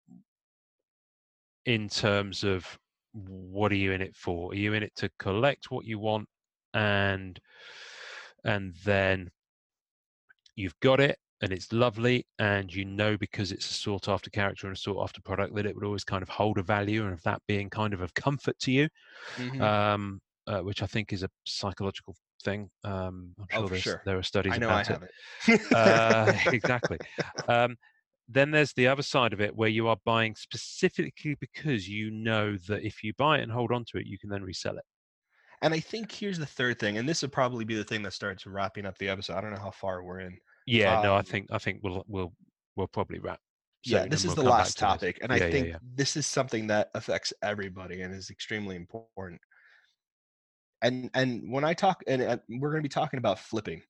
[1.65, 2.79] in terms of
[3.11, 4.51] what are you in it for?
[4.51, 6.27] Are you in it to collect what you want,
[6.73, 7.39] and
[8.43, 9.29] and then
[10.55, 14.67] you've got it and it's lovely, and you know because it's a sought after character
[14.67, 17.13] and a sought after product that it would always kind of hold a value, and
[17.13, 18.89] of that being kind of of comfort to you
[19.37, 19.65] Mhm.
[19.65, 22.69] um, uh, which I think is a psychological thing.
[22.83, 24.05] Um, I'm Oh, sure, for sure.
[24.05, 24.99] there are studies I know I about it.
[24.99, 25.11] have it.
[25.73, 26.99] Uh, exactly.
[27.47, 27.77] Um,
[28.27, 32.57] then there's the other side of it where you are buying specifically because you know
[32.67, 34.85] that if you buy it and hold on to it, you can then resell it.
[35.61, 38.13] and I think here's the third thing, and this would probably be the thing that
[38.13, 39.35] starts wrapping up the episode.
[39.35, 40.39] I don't know how far we're in.
[40.65, 42.33] Yeah, no, I Um, think I think we'll we'll
[42.75, 43.41] we'll probably wrap.
[43.85, 45.03] yeah this is we'll the last to this.
[45.03, 45.79] topic and Yeah, i think yeah.
[45.81, 49.39] this is something that affects everybody and is extremely important
[50.81, 53.81] and and when i talk and uh, we're going to be talking about flipping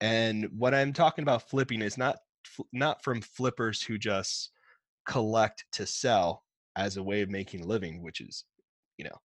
[0.00, 2.18] and what i'm talking about flipping is not
[2.72, 4.50] not from flippers who just
[5.06, 6.44] collect to sell
[6.76, 8.44] as a way of making a living which is
[8.98, 9.16] you know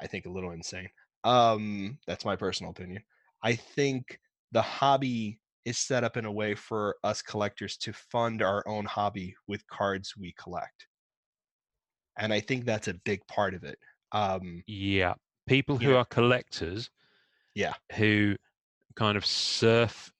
[0.00, 0.88] i think a little insane
[1.24, 3.02] um that's my personal opinion
[3.42, 4.20] i think
[4.52, 8.84] the hobby is set up in a way for us collectors to fund our own
[8.86, 10.86] hobby with cards we collect.
[12.18, 13.78] And I think that's a big part of it.
[14.12, 15.14] Um, Yeah,
[15.46, 15.96] people who Yeah.
[15.98, 16.90] are collectors.
[17.54, 17.74] Yeah.
[17.96, 18.36] Who
[18.96, 20.12] kind of surf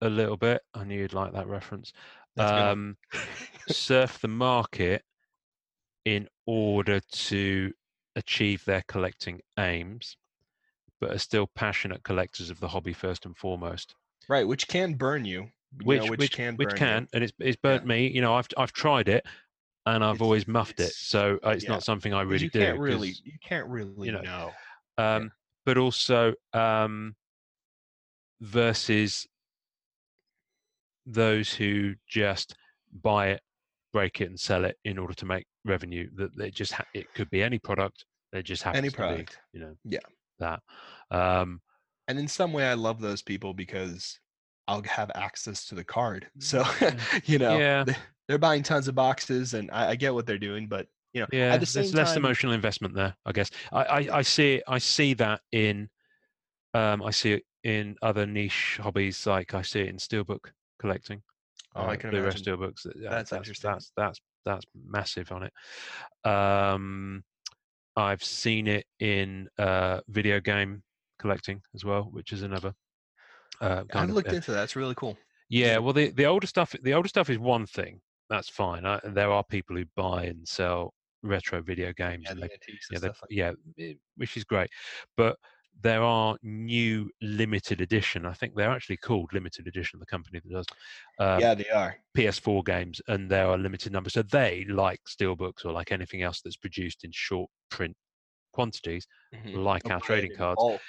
[0.00, 0.62] a little bit.
[0.74, 1.92] I knew you'd like that reference.
[2.36, 2.72] that's a good one.
[2.72, 2.96] um,
[3.68, 5.04] surf the market
[6.04, 7.72] in order to
[8.16, 10.16] achieve their collecting aims,
[11.00, 13.94] but are still passionate collectors of the hobby first and foremost.
[14.30, 15.40] Right, which can burn you.
[15.42, 15.50] you
[15.84, 18.08] Which know, which can which can, and it's it's burnt me.
[18.08, 19.26] You know, I've I've tried it,
[19.86, 20.92] and I've It's- always muffed it.
[20.92, 21.70] So uh, it's yeah.
[21.70, 22.60] not something I really you do.
[22.60, 24.52] can't really you can't really know, know.
[24.98, 25.30] um,
[25.66, 27.14] but also um,
[28.40, 29.26] versus
[31.06, 32.54] those who just
[33.02, 33.40] buy it
[33.92, 36.08] break it and sell it in order to make revenue.
[36.14, 38.04] That they just ha- it could be any product.
[38.32, 39.38] they just have Any to product.
[39.52, 39.98] be, you know, Yeah.
[40.38, 40.60] that.
[41.10, 41.60] Um,
[42.10, 44.18] And in some way, I love those people because
[44.66, 46.28] I'll have access to the card.
[46.40, 46.64] So,
[47.24, 47.84] you know, Yeah.
[47.84, 47.96] they-
[48.26, 50.66] they're buying tons of boxes, and I, I get what they're doing.
[50.68, 53.50] But you know, yeah, the there's less time, emotional investment there, I guess.
[53.72, 55.88] I, I, I see it, I see that in
[56.74, 60.50] um, I see it in other niche hobbies, like I see it in steelbook
[60.80, 61.22] collecting.
[61.74, 62.42] Oh, I uh, can Blu-ray imagine.
[62.42, 62.84] steelbooks.
[62.84, 63.70] That's that's interesting.
[63.70, 66.28] That's that's that's massive on it.
[66.30, 67.24] Um,
[67.96, 70.82] I've seen it in uh, video game
[71.20, 72.74] collecting as well, which is another.
[73.60, 74.64] Uh, I of, looked into that.
[74.64, 75.16] It's really cool.
[75.48, 78.00] yeah, well, the the older stuff, the older stuff is one thing.
[78.28, 78.86] That's fine.
[78.86, 82.76] I, there are people who buy and sell retro video games, Yeah, and they yeah,
[82.90, 84.70] they- stuff like yeah, it- which is great.
[85.16, 85.36] But
[85.82, 88.26] there are new limited edition.
[88.26, 89.98] I think they're actually called limited edition.
[89.98, 90.66] The company that does
[91.18, 91.96] um, yeah, they are.
[92.16, 94.14] PS4 games, and there are limited numbers.
[94.14, 97.96] So they, like steelbooks or like anything else that's produced in short print
[98.52, 99.56] quantities, Mhm.
[99.56, 100.80] like They'll our trading in cards, bulk.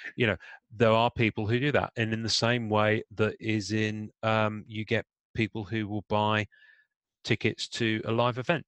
[0.70, 1.92] there are people who do that.
[1.96, 6.46] And in the same way that is in, um, you get people who will buy
[7.24, 8.66] tickets to a live event.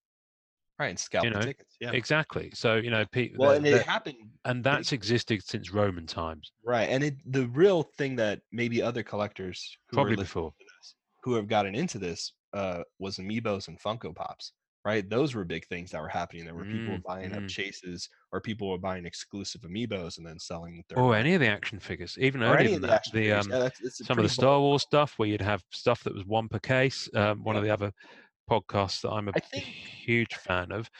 [0.79, 0.89] right?
[0.89, 1.77] And scalp you the know, tickets.
[1.81, 1.93] Yeah.
[1.93, 2.51] Exactly.
[2.53, 6.89] So you know, pe- Well, and it happened and that's existed since Roman times, right.
[6.89, 10.53] And it the real thing that maybe other collectors who probably before.
[10.59, 14.53] this, who have gotten into this, uh, was amiibos and Funko Pops.
[14.85, 16.45] Right, those were big things that were happening.
[16.45, 17.49] There were people Mm, buying up mm.
[17.49, 20.85] chases, or people were buying exclusive amiibos and then selling.
[20.91, 23.05] Their Or any of the action figures, even or earlier any than of the that.
[23.13, 26.13] The um, Yeah, that's- some of the Star Wars stuff where you'd have stuff that
[26.15, 27.09] was one per case.
[27.15, 27.93] Um, one of the other
[28.51, 30.91] podcasts that I'm a think- huge fan of.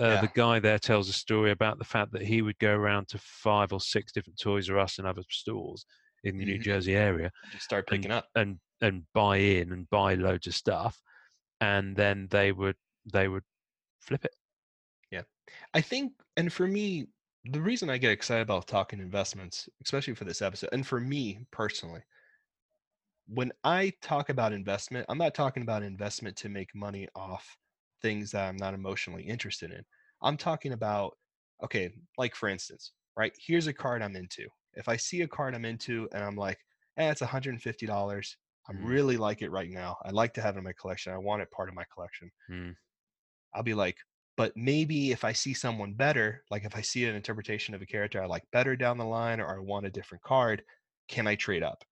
[0.00, 0.20] Uh, Yeah.
[0.22, 3.18] The guy there tells a story about the fact that he would go around to
[3.18, 5.84] five or six different Toys R Us and other stores
[6.24, 6.62] in the New Mhm.
[6.62, 8.28] Jersey area Just start and- picking up.
[8.34, 11.02] and and buy in and buy loads of stuff,
[11.60, 12.76] and then they would
[13.12, 13.44] they would
[14.00, 14.36] flip it.
[15.10, 15.22] Yeah.
[15.74, 17.08] I think, and for me,
[17.44, 21.46] the reason I get excited about talking investments, especially for this episode, and for me
[21.50, 22.02] personally,
[23.26, 27.56] when I talk about investment, I'm not talking about investment to make money off
[28.02, 29.84] things that I'm not emotionally interested in.
[30.22, 31.16] I'm talking about,
[31.62, 33.32] okay, like for instance, right?
[33.38, 34.48] Here's a card I'm into.
[34.74, 36.58] If I see a card I'm into and I'm like,
[36.96, 38.36] eh, it's $150.
[38.68, 38.76] I Mm.
[38.76, 39.96] really like it right now.
[40.04, 41.12] I like to have it in my collection.
[41.12, 42.30] I want it part of my collection.
[42.48, 42.76] Mm.
[43.54, 43.96] I'll be like,
[44.36, 47.86] but maybe if I see someone better, like if I see an interpretation of a
[47.86, 50.62] character I like better down the line or I want a different card,
[51.08, 51.84] can I trade up?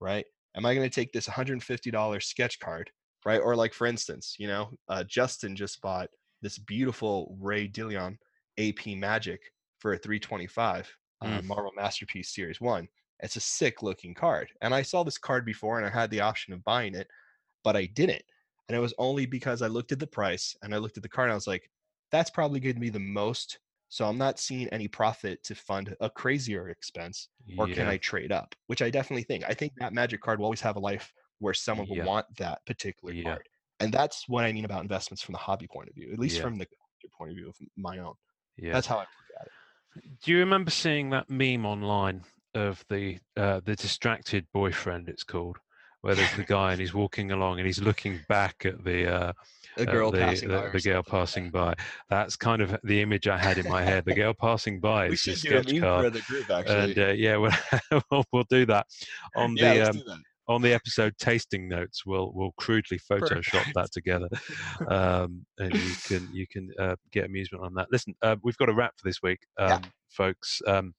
[0.00, 0.24] Right?
[0.56, 2.90] Am I going to take this $150 sketch card?
[3.24, 3.40] Right?
[3.40, 6.10] Or like for instance, you know, uh, Justin just bought
[6.42, 8.18] this beautiful Ray Dillon
[8.58, 9.38] AP Magik
[9.78, 10.90] for a 325
[11.22, 11.44] uh, Mm.
[11.44, 12.86] Marvel Masterpiece Series 1.
[13.20, 14.48] It's a sick looking card.
[14.60, 17.08] And I saw this card before and I had the option of buying it,
[17.62, 18.22] but I didn't.
[18.68, 21.08] And it was only because I looked at the price and I looked at the
[21.08, 21.70] card and I was like,
[22.10, 23.58] that's probably going to be the most.
[23.88, 28.32] So I'm not seeing any profit to fund a crazier expense, or can I trade
[28.32, 28.54] up?
[28.66, 29.44] Which I definitely think.
[29.46, 32.04] I think that Magik card will always have a life where someone will Yeah.
[32.06, 33.22] want that particular Yeah.
[33.22, 33.48] card.
[33.80, 36.36] And that's what I mean about investments from the hobby point of view, at least
[36.36, 36.42] Yeah.
[36.42, 36.66] from the
[37.16, 38.14] point of view of my own.
[38.56, 38.72] Yeah.
[38.72, 40.20] That's how I look at it.
[40.22, 45.08] Do you remember seeing that meme online of the uh, the distracted boyfriend?
[45.08, 45.58] It's called,
[46.04, 49.32] where there's the guy and he's walking along and he's looking back at the uh,
[49.78, 50.68] A girl the, passing the, by.
[50.68, 51.74] the girl passing by.
[52.10, 54.04] That's kind of the image I had in my head.
[54.04, 56.74] The girl passing by We is should do a meme card, for the group, actually.
[56.90, 58.86] and uh, yeah, we'll, we'll do that
[59.34, 60.18] on yeah, the um, do that.
[60.46, 62.04] on the episode tasting notes.
[62.04, 64.28] We'll we'll crudely Photoshop that together,
[64.88, 67.88] um, and you can you can uh, get amusement on that.
[67.90, 69.78] Listen, uh, we've got a wrap for this week, um, Yeah.
[70.10, 70.60] folks.
[70.66, 70.92] Um,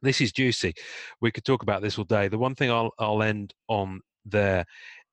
[0.00, 0.74] this is juicy.
[1.20, 2.28] We could talk about this all day.
[2.28, 4.64] The one thing I'll I'll end on there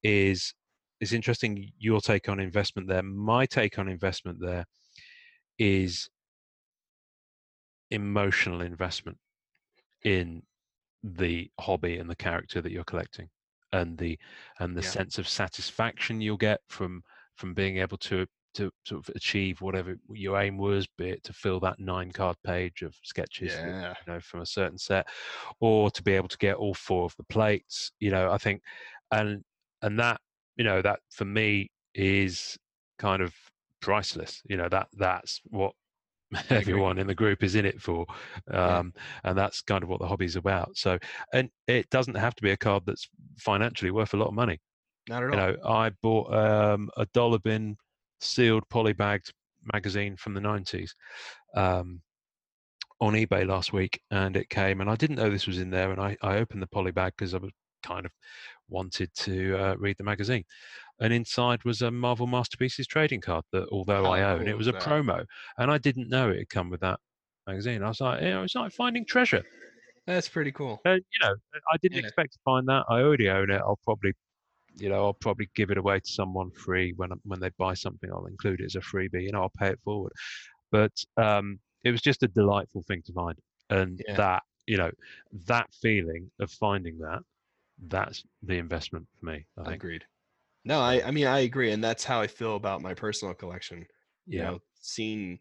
[0.04, 0.54] it's
[1.02, 1.72] is interesting.
[1.78, 3.04] Your take on investment there.
[3.04, 4.66] My take on investment there
[5.60, 6.10] is
[7.92, 9.18] emotional investment
[10.04, 10.44] in
[11.04, 13.30] the hobby and the character that you're collecting
[13.74, 14.18] and the
[14.60, 14.90] and the Yeah.
[14.90, 17.04] sense of satisfaction you'll get from
[17.36, 21.34] from being able to to sort of achieve whatever your aim was be it to
[21.34, 23.94] fill that nine card page of sketches Yeah.
[24.06, 25.08] you know from a certain set
[25.60, 28.62] or to be able to get all four of the plates you know i think
[29.20, 29.44] and
[29.82, 30.20] and that
[30.56, 32.58] you know that for me is
[33.00, 33.34] kind of
[33.82, 35.74] priceless you know that that's what
[36.50, 38.06] everyone in the group is in it for
[38.52, 38.80] Yeah.
[38.80, 38.94] um
[39.24, 40.98] and that's kind of what the hobby's about so
[41.34, 43.08] and it doesn't have to be a card that's
[43.38, 44.60] financially worth a lot of money
[45.08, 45.32] Not at all.
[45.32, 47.78] you know i bought um a dollar bin
[48.20, 49.30] sealed polybagged
[49.74, 50.92] magazine from the 90s
[51.56, 52.02] um
[53.00, 55.92] on ebay last week and it came and i didn't know this was in there
[55.92, 57.52] and i, I opened the polybag because i was
[57.86, 58.12] kind of
[58.70, 60.44] wanted to uh, read the magazine
[61.00, 64.74] and inside was a Marvel Masterpieces trading card that, although I own, it was a
[64.74, 64.84] that?
[64.84, 65.26] promo,
[65.58, 67.00] and I didn't know it had come with that
[67.48, 67.84] magazine.
[67.84, 69.44] I was like, you know, it's like finding treasure.
[70.06, 70.82] That's pretty cool.
[70.86, 71.36] And you know,
[71.72, 72.02] I didn't Yeah.
[72.02, 72.86] expect to find that.
[72.90, 73.62] I already own it.
[73.62, 74.14] I'll probably,
[74.78, 78.12] you know, I'll probably give it away to someone free when when they buy something.
[78.12, 79.24] I'll include it as a freebie.
[79.24, 80.14] You know, I'll pay it forward.
[80.72, 83.38] But um, it was just a delightful thing to find,
[83.70, 84.18] and Yeah.
[84.18, 84.92] that you know,
[85.46, 87.22] that feeling of finding that,
[87.78, 89.48] that's the investment for me.
[89.58, 89.84] I think.
[89.84, 90.06] Agreed.
[90.66, 93.88] No, I, I mean I agree, and that's how I feel about my personal collection.
[94.30, 94.44] You Yeah.
[94.44, 95.40] know, seeing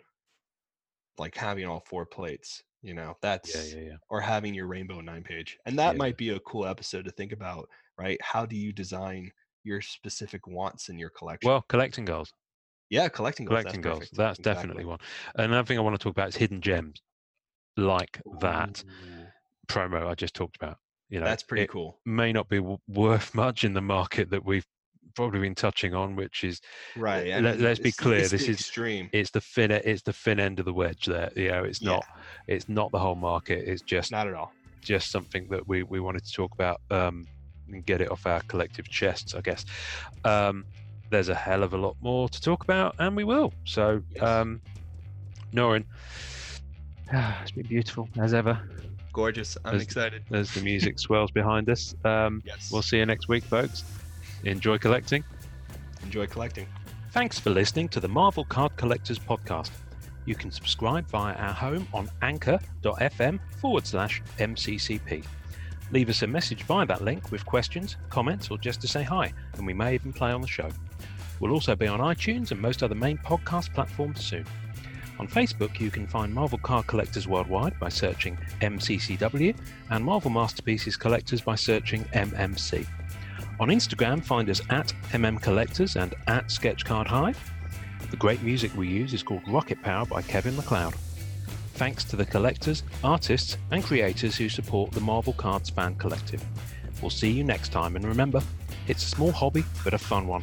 [1.19, 3.97] like having all four plates, you know, Yeah, that's yeah, yeah.
[4.11, 5.59] or having your rainbow nine page.
[5.67, 5.97] And that Yeah.
[5.97, 7.69] might be a cool episode to think about,
[7.99, 8.19] right?
[8.23, 9.33] How do you design
[9.63, 11.55] your specific wants in your collection?
[11.55, 12.35] Well, collecting goals.
[12.91, 13.63] yeah, collecting goals.
[13.63, 14.09] collecting that's goals.
[14.09, 14.15] perfect.
[14.15, 14.85] That's definitely Exactly.
[14.85, 14.99] one.
[15.35, 17.03] Another thing I want to talk about is hidden gems,
[17.77, 19.33] like that Ooh,
[19.69, 20.79] promo I just talked about.
[21.11, 22.01] You know, that's pretty cool.
[22.05, 24.67] may not be w- worth much in the market that we've
[25.15, 26.61] probably been touching on, which is
[26.97, 27.33] Right.
[27.33, 29.11] I let- mean, let's be clear, this is- extreme.
[29.13, 31.31] it's the fin it's the fin end of the wedge there.
[31.37, 32.05] You know, it's Yeah, not
[32.49, 33.69] it's not the whole market.
[33.69, 34.53] It's just not at all.
[34.83, 37.27] just something that we we wanted to talk about um,
[37.69, 39.65] and get it off our collective chests, I guess.
[40.25, 40.65] Um,
[41.11, 43.53] there's a hell of a lot more to talk about, and we will.
[43.65, 44.23] So, Yes.
[44.23, 44.61] um,
[45.55, 45.85] Norrin,
[47.13, 48.61] it's been beautiful as ever.
[49.15, 49.57] Gorgeous.
[49.65, 50.23] I'm As- excited.
[50.33, 51.95] As the music swells behind us.
[52.05, 52.71] Um, Yes.
[52.71, 53.83] we'll see you next week, folks.
[54.45, 55.25] Enjoy collecting.
[56.03, 56.67] Enjoy collecting.
[57.13, 59.71] Thanks for listening to the Marvel Card Collectors Podcast.
[60.27, 65.25] You can subscribe via our home on anchor.fm forward slash MCCP.
[65.93, 69.33] Leave us a message via that link with questions, comments, or just to say hi,
[69.57, 70.69] and we may even play on the show.
[71.41, 74.45] We'll also be on iTunes and most other main podcast platforms soon.
[75.21, 79.57] On Facebook, you can find Marvel Card Collectors Worldwide by searching MCCW
[79.91, 82.87] and Marvel Masterpieces Collectors by searching MMC.
[83.61, 87.39] On Instagram, find us at MM Collectors and at Sketchcard Hive.
[88.11, 90.95] The great music we use is called Rocket Power by Kevin MacLeod.
[91.75, 96.45] Thanks to the collectors, artists, and creators who support the Marvel Cards Fan Collective.
[97.01, 98.41] We'll see you next time, and remember,
[98.89, 100.43] it's a small hobby, but a fun one.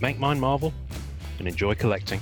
[0.00, 0.72] Make mine Marvel
[1.38, 2.20] and enjoy collecting.